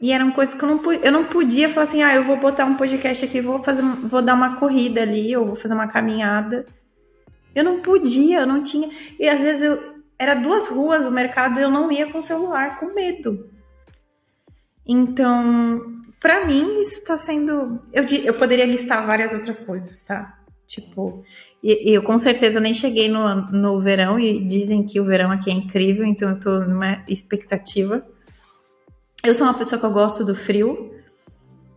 [0.00, 2.66] E eram coisas que eu não, eu não podia falar assim, ah, eu vou botar
[2.66, 6.66] um podcast aqui, vou fazer, vou dar uma corrida ali, ou vou fazer uma caminhada.
[7.54, 8.90] Eu não podia, eu não tinha.
[9.18, 12.22] E às vezes eu era duas ruas o mercado e eu não ia com o
[12.22, 13.48] celular, com medo.
[14.86, 17.80] Então, para mim, isso tá sendo.
[17.92, 20.38] Eu, eu poderia listar várias outras coisas, tá?
[20.66, 21.22] Tipo,
[21.62, 25.54] eu com certeza nem cheguei no, no verão e dizem que o verão aqui é
[25.54, 28.04] incrível, então eu tô numa expectativa.
[29.22, 30.94] Eu sou uma pessoa que eu gosto do frio,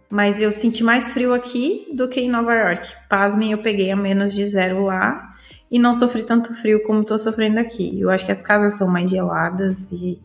[0.09, 2.87] mas eu senti mais frio aqui do que em Nova York.
[3.09, 5.33] Pasmem, eu peguei a menos de zero lá
[5.69, 7.99] e não sofri tanto frio como tô sofrendo aqui.
[7.99, 10.19] Eu acho que as casas são mais geladas e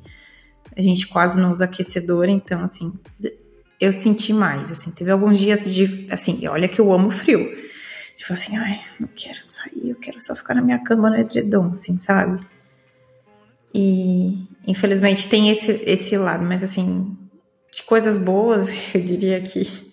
[0.76, 2.92] a gente quase não usa aquecedor, então, assim,
[3.80, 7.62] eu senti mais, assim, teve alguns dias de, assim, olha que eu amo frio.
[8.16, 11.70] Tipo assim, ai, não quero sair, eu quero só ficar na minha cama no edredom,
[11.70, 12.46] assim, sabe?
[13.74, 17.16] E infelizmente tem esse, esse lado, mas assim,
[17.72, 19.92] de coisas boas, eu diria que.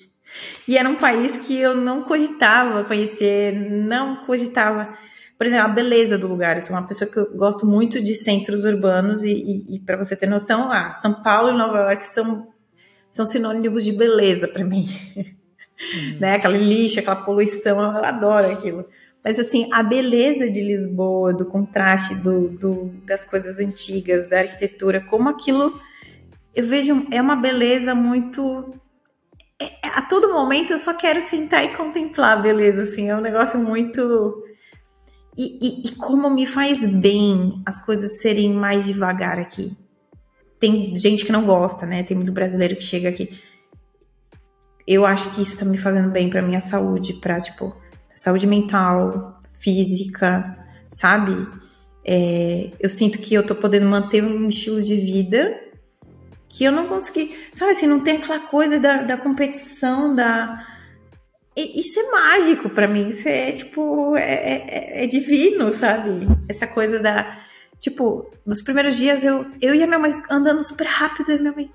[0.67, 4.95] E era um país que eu não cogitava conhecer, não cogitava.
[5.40, 6.58] Por exemplo, a beleza do lugar.
[6.58, 9.96] Eu sou uma pessoa que eu gosto muito de centros urbanos e, e, e para
[9.96, 12.50] você ter noção, ah, São Paulo e Nova York são,
[13.10, 14.86] são sinônimos de beleza para mim.
[15.16, 16.20] Uhum.
[16.20, 16.34] né?
[16.34, 18.86] Aquela lixo, aquela poluição, eu adoro aquilo.
[19.24, 25.00] Mas assim, a beleza de Lisboa, do contraste do, do, das coisas antigas, da arquitetura,
[25.00, 25.80] como aquilo
[26.54, 28.74] eu vejo é uma beleza muito
[29.58, 33.16] é, é, a todo momento eu só quero sentar e contemplar a beleza, assim, é
[33.16, 34.44] um negócio muito
[35.38, 39.75] e, e, e como me faz bem as coisas serem mais devagar aqui.
[40.59, 42.03] Tem gente que não gosta, né?
[42.03, 43.39] Tem muito brasileiro que chega aqui.
[44.86, 47.75] Eu acho que isso tá me fazendo bem para minha saúde, para tipo
[48.13, 50.57] saúde mental, física,
[50.89, 51.47] sabe?
[52.03, 55.69] É, eu sinto que eu tô podendo manter um estilo de vida
[56.49, 60.65] que eu não consegui, sabe assim, não tem aquela coisa da, da competição, da.
[61.80, 66.28] Isso é mágico para mim, isso é tipo, é, é, é, divino, sabe?
[66.47, 67.39] Essa coisa da.
[67.80, 71.53] Tipo, nos primeiros dias eu, eu e a minha mãe andando super rápido, e minha
[71.53, 71.72] mãe,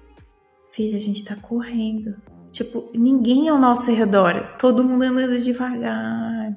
[0.71, 2.15] filha, a gente tá correndo.
[2.51, 6.55] Tipo, ninguém ao nosso redor, todo mundo andando devagar.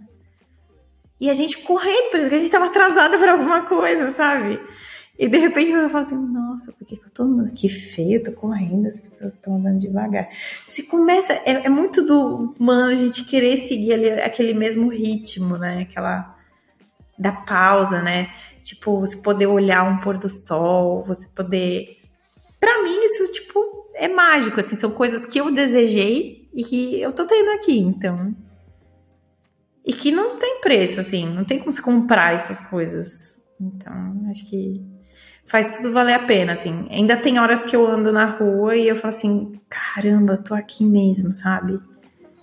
[1.19, 4.59] E a gente correndo, por isso que a gente tava atrasada para alguma coisa, sabe?
[5.17, 7.51] E de repente eu falo assim, nossa, por que, que eu tô andando?
[7.51, 10.29] Que feio, eu tô correndo, as pessoas estão andando devagar.
[10.67, 15.57] Se começa, é, é, muito do humano a gente querer seguir ali, aquele mesmo ritmo,
[15.57, 15.81] né?
[15.81, 16.37] Aquela
[17.17, 18.29] da pausa, né?
[18.61, 21.97] Tipo, você poder olhar um pôr do sol, você poder.
[22.59, 27.11] Para mim, isso, tipo, é mágico, assim, são coisas que eu desejei e que eu
[27.11, 28.35] tô tendo aqui, então.
[29.83, 33.37] E que não tem preço, assim, não tem como se comprar essas coisas.
[33.59, 34.96] Então, acho que
[35.47, 36.87] faz tudo valer a pena, assim.
[36.91, 40.83] Ainda tem horas que eu ando na rua e eu falo assim, caramba, tô aqui
[40.83, 41.79] mesmo, sabe?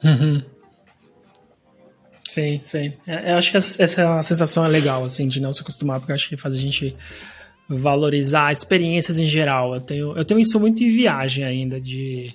[0.02, 0.42] Uhum.
[2.26, 2.94] Sim, sim.
[3.06, 6.28] É, eu acho que essa sensação é legal, assim, de não se acostumar, porque acho
[6.28, 6.96] que faz a gente
[7.68, 9.74] valorizar experiências em geral.
[9.74, 12.34] Eu tenho, eu tenho isso muito em viagem ainda, de...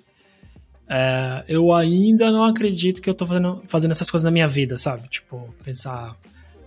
[0.88, 4.78] É, eu ainda não acredito que eu tô fazendo, fazendo essas coisas na minha vida,
[4.78, 5.07] sabe?
[5.07, 6.15] Tipo, pensar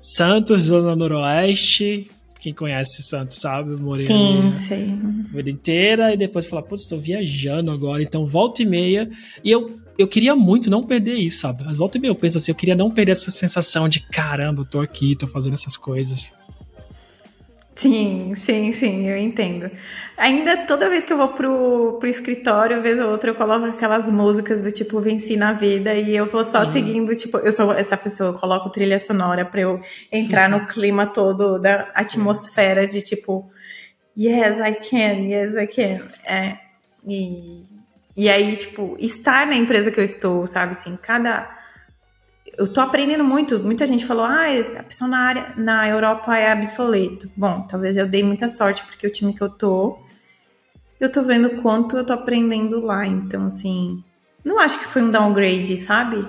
[0.01, 2.11] Santos, Zona Noroeste,
[2.43, 4.99] quem conhece Santos sabe, morei Sim, sei.
[5.31, 9.09] a vida inteira e depois falar, putz, estou viajando agora, então volta e meia.
[9.45, 11.63] E eu, eu queria muito não perder isso, sabe?
[11.75, 14.65] Volta e meia eu penso assim, eu queria não perder essa sensação de caramba, eu
[14.65, 16.35] tô aqui, tô fazendo essas coisas.
[17.75, 19.71] Sim, sim, sim, eu entendo.
[20.17, 24.05] Ainda toda vez que eu vou pro, pro escritório, vez ou outra, eu coloco aquelas
[24.07, 26.73] músicas do tipo Venci na Vida e eu vou só uhum.
[26.73, 29.81] seguindo, tipo, eu sou essa pessoa, eu coloco trilha sonora pra eu
[30.13, 33.49] entrar no clima todo da atmosfera de tipo,
[34.17, 36.07] yes, I can, yes, I can.
[36.27, 36.59] É,
[37.09, 37.65] e,
[38.15, 41.62] e aí, tipo, estar na empresa que eu estou, sabe, assim, cada
[42.57, 43.59] eu tô aprendendo muito.
[43.59, 44.47] Muita gente falou, ah,
[44.79, 47.31] a pessoa na área na Europa é obsoleto.
[47.37, 49.99] Bom, talvez eu dei muita sorte, porque o time que eu tô,
[51.01, 53.07] eu tô vendo quanto eu tô aprendendo lá.
[53.07, 54.03] Então, assim,
[54.45, 56.27] não acho que foi um downgrade, sabe?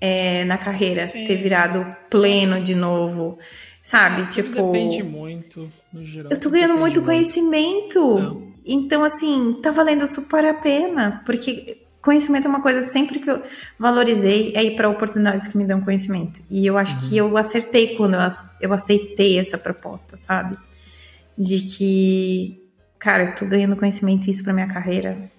[0.00, 1.96] É, na carreira, sim, ter virado sim.
[2.08, 3.38] pleno de novo.
[3.82, 4.22] Sabe?
[4.22, 4.72] Tudo tipo.
[4.72, 6.30] Depende muito, no geral.
[6.30, 8.18] Eu tô ganhando muito conhecimento.
[8.18, 8.48] Não.
[8.64, 11.22] Então, assim, tá valendo super a pena.
[11.24, 13.42] Porque conhecimento é uma coisa sempre que eu
[13.78, 16.42] valorizei é ir para oportunidades que me dão conhecimento.
[16.48, 17.08] E eu acho uhum.
[17.08, 18.20] que eu acertei quando eu,
[18.60, 20.56] eu aceitei essa proposta, sabe?
[21.36, 22.62] De que,
[22.98, 25.30] cara, eu tô ganhando conhecimento isso para minha carreira.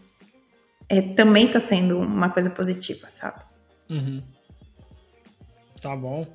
[0.87, 3.41] É, também tá sendo uma coisa positiva, sabe?
[3.89, 4.21] Uhum.
[5.81, 6.27] Tá bom.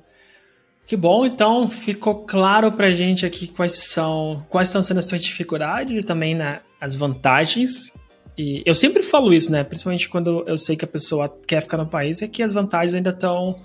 [0.87, 5.23] Que bom, então ficou claro pra gente aqui quais são, quais estão sendo as suas
[5.23, 7.91] dificuldades e também né, as vantagens
[8.37, 9.63] e eu sempre falo isso, né?
[9.63, 12.93] Principalmente quando eu sei que a pessoa quer ficar no país, é que as vantagens
[12.93, 13.55] ainda estão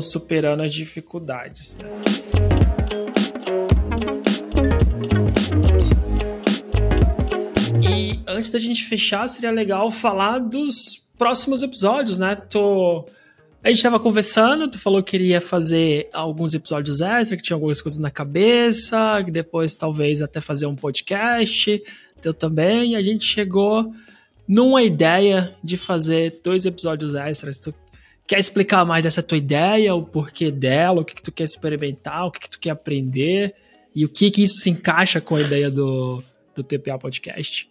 [0.00, 1.78] superando as dificuldades.
[7.82, 12.36] E antes da gente fechar, seria legal falar dos próximos episódios, né?
[12.36, 13.06] Tô
[13.64, 17.80] a gente estava conversando, tu falou que queria fazer alguns episódios extra, que tinha algumas
[17.80, 21.80] coisas na cabeça, que depois talvez até fazer um podcast
[22.28, 23.92] eu também, a gente chegou
[24.48, 27.60] numa ideia de fazer dois episódios extras.
[27.60, 27.74] Tu
[28.26, 32.26] quer explicar mais dessa tua ideia, o porquê dela, o que, que tu quer experimentar,
[32.26, 33.54] o que, que tu quer aprender
[33.94, 36.22] e o que, que isso se encaixa com a ideia do,
[36.54, 37.70] do TPA Podcast?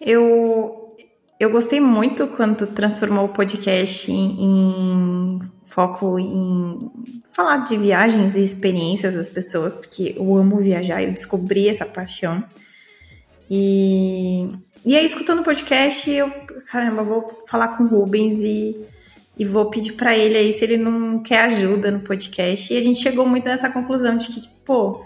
[0.00, 0.96] Eu,
[1.38, 6.90] eu gostei muito quando transformou o podcast em, em foco em
[7.30, 12.42] falar de viagens e experiências das pessoas, porque eu amo viajar, eu descobri essa paixão.
[13.50, 14.50] E,
[14.84, 16.30] e aí, escutando o podcast, eu,
[16.70, 18.76] caramba, vou falar com o Rubens e,
[19.38, 22.72] e vou pedir para ele aí se ele não quer ajuda no podcast.
[22.72, 25.04] E a gente chegou muito nessa conclusão de que, pô,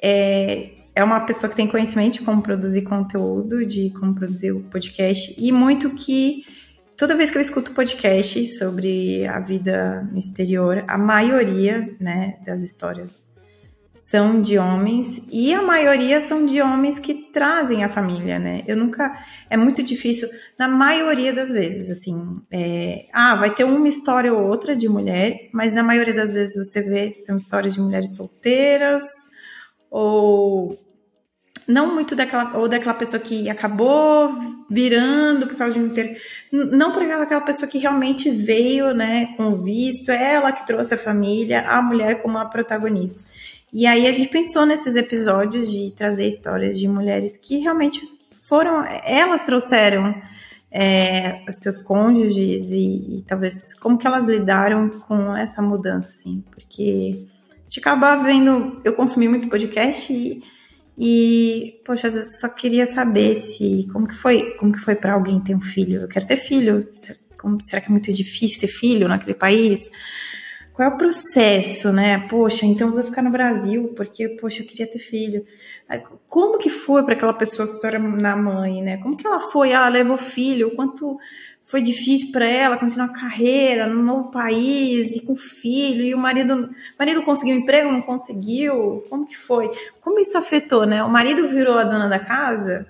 [0.00, 4.62] é, é uma pessoa que tem conhecimento de como produzir conteúdo, de como produzir o
[4.64, 6.44] podcast, e muito que
[6.96, 12.62] toda vez que eu escuto podcast sobre a vida no exterior, a maioria, né, das
[12.62, 13.37] histórias
[13.98, 18.62] são de homens e a maioria são de homens que trazem a família, né?
[18.66, 19.12] Eu nunca
[19.50, 24.46] é muito difícil na maioria das vezes, assim, é, ah, vai ter uma história ou
[24.46, 29.02] outra de mulher, mas na maioria das vezes você vê são histórias de mulheres solteiras
[29.90, 30.78] ou
[31.66, 34.30] não muito daquela ou daquela pessoa que acabou
[34.70, 36.20] virando por causa de um ter
[36.52, 41.68] não por aquela, pessoa que realmente veio, né, com visto, ela que trouxe a família,
[41.68, 43.22] a mulher como a protagonista.
[43.72, 48.00] E aí a gente pensou nesses episódios de trazer histórias de mulheres que realmente
[48.48, 50.14] foram, elas trouxeram
[50.70, 57.26] é, seus cônjuges e, e, talvez como que elas lidaram com essa mudança, assim, porque
[57.50, 60.42] a gente acaba vendo, eu consumi muito podcast e,
[60.96, 65.14] e poxa, às vezes só queria saber se como que foi, como que foi para
[65.14, 66.02] alguém ter um filho.
[66.02, 66.88] Eu quero ter filho.
[67.38, 69.88] Como, será que é muito difícil ter filho naquele país?
[70.78, 72.28] Qual é o processo, né?
[72.28, 75.44] Poxa, então eu vou ficar no Brasil porque, poxa, eu queria ter filho.
[76.28, 78.96] Como que foi para aquela pessoa se tornar na mãe, né?
[78.98, 79.72] Como que ela foi?
[79.72, 80.68] Ela levou filho?
[80.68, 81.18] O quanto
[81.64, 86.18] foi difícil para ela continuar a carreira no novo país e com filho e o
[86.18, 89.04] marido, marido conseguiu emprego, não conseguiu?
[89.10, 89.68] Como que foi?
[90.00, 91.02] Como isso afetou, né?
[91.02, 92.86] O marido virou a dona da casa?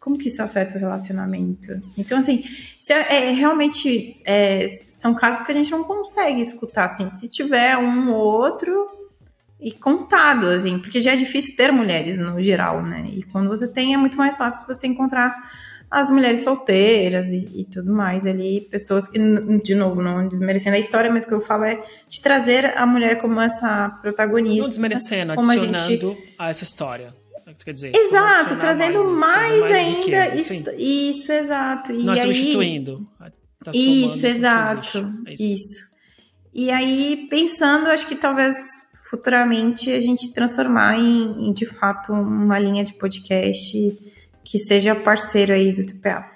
[0.00, 1.80] Como que isso afeta o relacionamento?
[1.96, 2.44] Então, assim,
[2.88, 7.76] é, é, realmente é, são casos que a gente não consegue escutar, assim, se tiver
[7.76, 8.88] um ou outro
[9.60, 13.08] e contado, assim, porque já é difícil ter mulheres no geral, né?
[13.12, 15.36] E quando você tem, é muito mais fácil você encontrar
[15.90, 19.18] as mulheres solteiras e, e tudo mais ali, pessoas que,
[19.64, 22.86] de novo, não desmerecendo a história, mas o que eu falo é de trazer a
[22.86, 24.62] mulher como essa protagonista.
[24.62, 26.34] Não desmerecendo, adicionando a, gente...
[26.38, 27.14] a essa história
[27.64, 27.94] quer dizer.
[27.94, 31.92] Exato, trazendo mais, mais, ainda riqueza, isso, isso, exato.
[31.92, 33.08] E Não aí, substituindo.
[33.64, 34.98] Tá isso, exato.
[35.26, 35.42] É isso.
[35.42, 35.88] isso.
[36.54, 38.56] E aí, pensando, acho que talvez
[39.10, 43.76] futuramente a gente transformar em, em, de fato uma linha de podcast
[44.44, 46.30] que seja parceiro aí do TPA.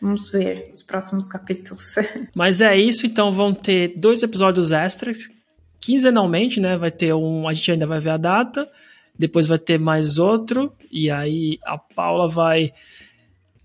[0.00, 1.94] Vamos ver os próximos capítulos.
[2.34, 5.28] Mas é isso, então vão ter dois episódios extras,
[5.80, 6.76] quinzenalmente, né?
[6.76, 8.68] Vai ter um, a gente ainda vai ver a data
[9.18, 12.72] depois vai ter mais outro, e aí a Paula vai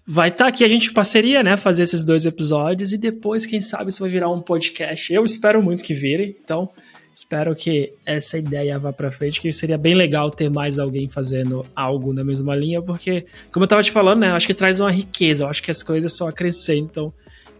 [0.05, 3.61] vai estar tá aqui a gente parceria, né, fazer esses dois episódios e depois, quem
[3.61, 5.13] sabe, isso vai virar um podcast.
[5.13, 6.69] Eu espero muito que vire, então
[7.13, 11.65] espero que essa ideia vá para frente, que seria bem legal ter mais alguém fazendo
[11.75, 14.91] algo na mesma linha, porque, como eu tava te falando, né, acho que traz uma
[14.91, 17.13] riqueza, eu acho que as coisas só acrescentam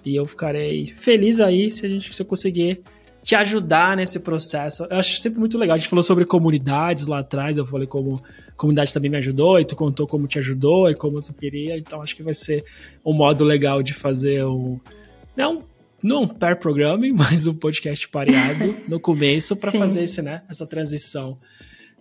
[0.06, 2.82] e eu ficarei feliz aí se a gente se eu conseguir
[3.24, 4.84] te ajudar nesse processo.
[4.90, 5.76] Eu acho sempre muito legal.
[5.76, 9.60] A gente falou sobre comunidades lá atrás, eu falei como a comunidade também me ajudou,
[9.60, 11.78] e tu contou como te ajudou e como tu queria.
[11.78, 12.66] Então acho que vai ser
[13.04, 14.78] um modo legal de fazer um.
[15.36, 15.64] Não,
[16.02, 20.68] não um pair programming, mas um podcast pareado no começo para fazer esse, né, essa
[20.68, 21.38] transição.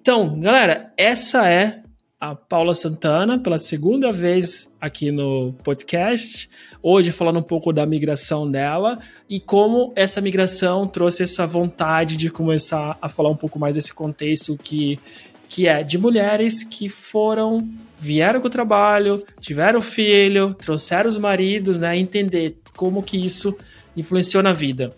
[0.01, 1.82] Então, galera, essa é
[2.23, 6.49] a Paula Santana pela segunda vez aqui no podcast.
[6.81, 12.31] Hoje falando um pouco da migração dela e como essa migração trouxe essa vontade de
[12.31, 15.01] começar a falar um pouco mais desse contexto que,
[15.49, 17.69] que é de mulheres que foram,
[17.99, 21.99] vieram com o trabalho, tiveram filho, trouxeram os maridos, né?
[21.99, 23.53] Entender como que isso
[23.97, 24.95] influenciou na vida.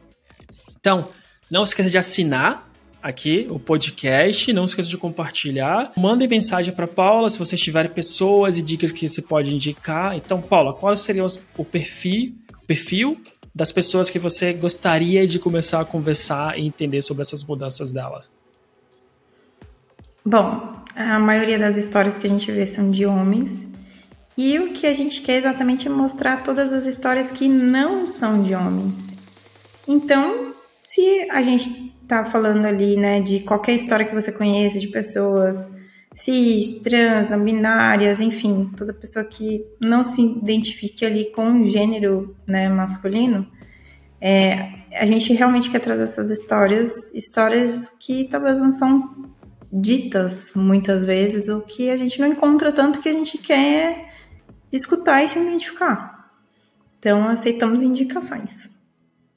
[0.79, 1.09] Então,
[1.51, 2.71] não esqueça de assinar
[3.05, 4.51] aqui o podcast.
[4.55, 5.93] Não esqueça de compartilhar.
[5.95, 10.17] Mandem mensagem para Paula se vocês tiverem pessoas e dicas que você pode indicar.
[10.17, 11.25] Então, Paula, qual seria
[11.59, 12.35] o perfil,
[12.67, 13.21] perfil
[13.55, 18.33] das pessoas que você gostaria de começar a conversar e entender sobre essas mudanças delas?
[20.25, 23.69] Bom, a maioria das histórias que a gente vê são de homens.
[24.37, 28.43] E o que a gente quer exatamente é mostrar todas as histórias que não são
[28.43, 29.15] de homens.
[29.87, 30.55] Então,
[30.85, 35.73] se a gente tá falando ali, né, de qualquer história que você conheça de pessoas
[36.15, 42.37] cis, trans, não binárias, enfim, toda pessoa que não se identifique ali com o gênero,
[42.47, 43.49] né, masculino,
[44.21, 49.33] é, a gente realmente quer trazer essas histórias, histórias que talvez não são
[49.73, 54.13] ditas muitas vezes, ou que a gente não encontra tanto que a gente quer
[54.71, 56.31] escutar e se identificar.
[56.99, 58.71] Então, aceitamos indicações.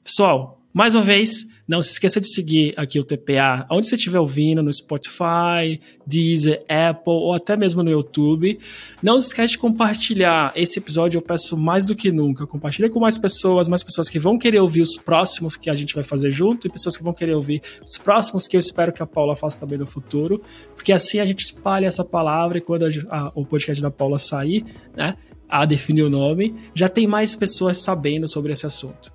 [0.04, 4.18] Pessoal, mais uma vez, não se esqueça de seguir aqui o TPA, onde você estiver
[4.18, 8.58] ouvindo, no Spotify, Deezer, Apple ou até mesmo no YouTube.
[9.02, 12.46] Não se esqueça de compartilhar esse episódio, eu peço mais do que nunca.
[12.46, 15.94] Compartilha com mais pessoas, mais pessoas que vão querer ouvir os próximos que a gente
[15.94, 19.02] vai fazer junto e pessoas que vão querer ouvir os próximos que eu espero que
[19.02, 20.42] a Paula faça também no futuro,
[20.74, 24.18] porque assim a gente espalha essa palavra e quando a, a, o podcast da Paula
[24.18, 24.64] sair,
[24.96, 25.16] né,
[25.46, 29.12] a definir o nome, já tem mais pessoas sabendo sobre esse assunto.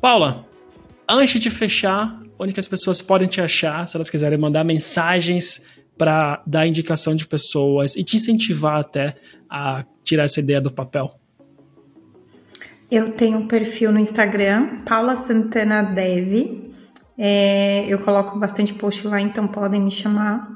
[0.00, 0.46] Paula,
[1.08, 5.60] Antes de fechar, onde que as pessoas podem te achar, se elas quiserem mandar mensagens
[5.96, 9.16] para dar indicação de pessoas e te incentivar até
[9.48, 11.18] a tirar essa ideia do papel?
[12.90, 16.72] Eu tenho um perfil no Instagram, Paula Santana Dev.
[17.16, 20.48] É, eu coloco bastante post lá, então podem me chamar.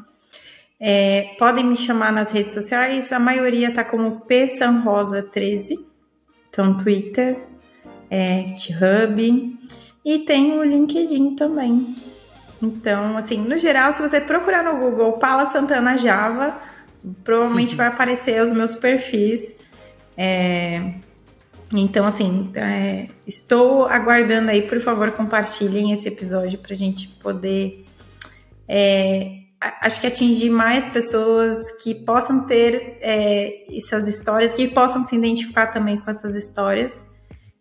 [0.78, 4.46] É, podem me chamar nas redes sociais, a maioria tá como P
[4.84, 5.74] Rosa 13,
[6.50, 7.38] então Twitter,
[8.10, 9.56] é, GitHub.
[10.06, 11.96] E tem o LinkedIn também.
[12.62, 16.56] Então, assim, no geral, se você procurar no Google Paula Santana Java,
[17.24, 19.52] provavelmente vai aparecer os meus perfis.
[20.16, 20.92] É...
[21.74, 23.08] Então, assim, é...
[23.26, 27.84] estou aguardando aí, por favor, compartilhem esse episódio para a gente poder.
[28.68, 29.40] É...
[29.80, 35.66] Acho que atingir mais pessoas que possam ter é, essas histórias, que possam se identificar
[35.66, 37.04] também com essas histórias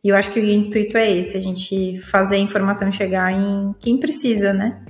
[0.05, 3.73] e eu acho que o intuito é esse, a gente fazer a informação chegar em
[3.79, 4.85] quem precisa, né?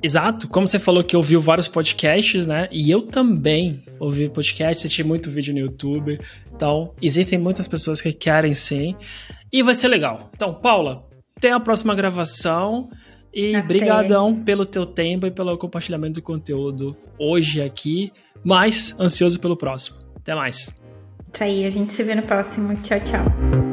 [0.00, 2.68] Exato, como você falou que ouviu vários podcasts, né?
[2.70, 6.20] E eu também ouvi podcasts, assisti muito vídeo no YouTube.
[6.54, 8.94] Então, existem muitas pessoas que querem sim.
[9.52, 10.30] E vai ser legal.
[10.32, 11.04] Então, Paula,
[11.36, 12.90] até a próxima gravação.
[13.34, 13.66] E até.
[13.66, 18.12] brigadão pelo teu tempo e pelo compartilhamento do conteúdo hoje aqui.
[18.44, 19.98] Mas ansioso pelo próximo.
[20.14, 20.79] Até mais.
[21.32, 22.76] Isso aí, a gente se vê no próximo.
[22.82, 23.69] Tchau, tchau.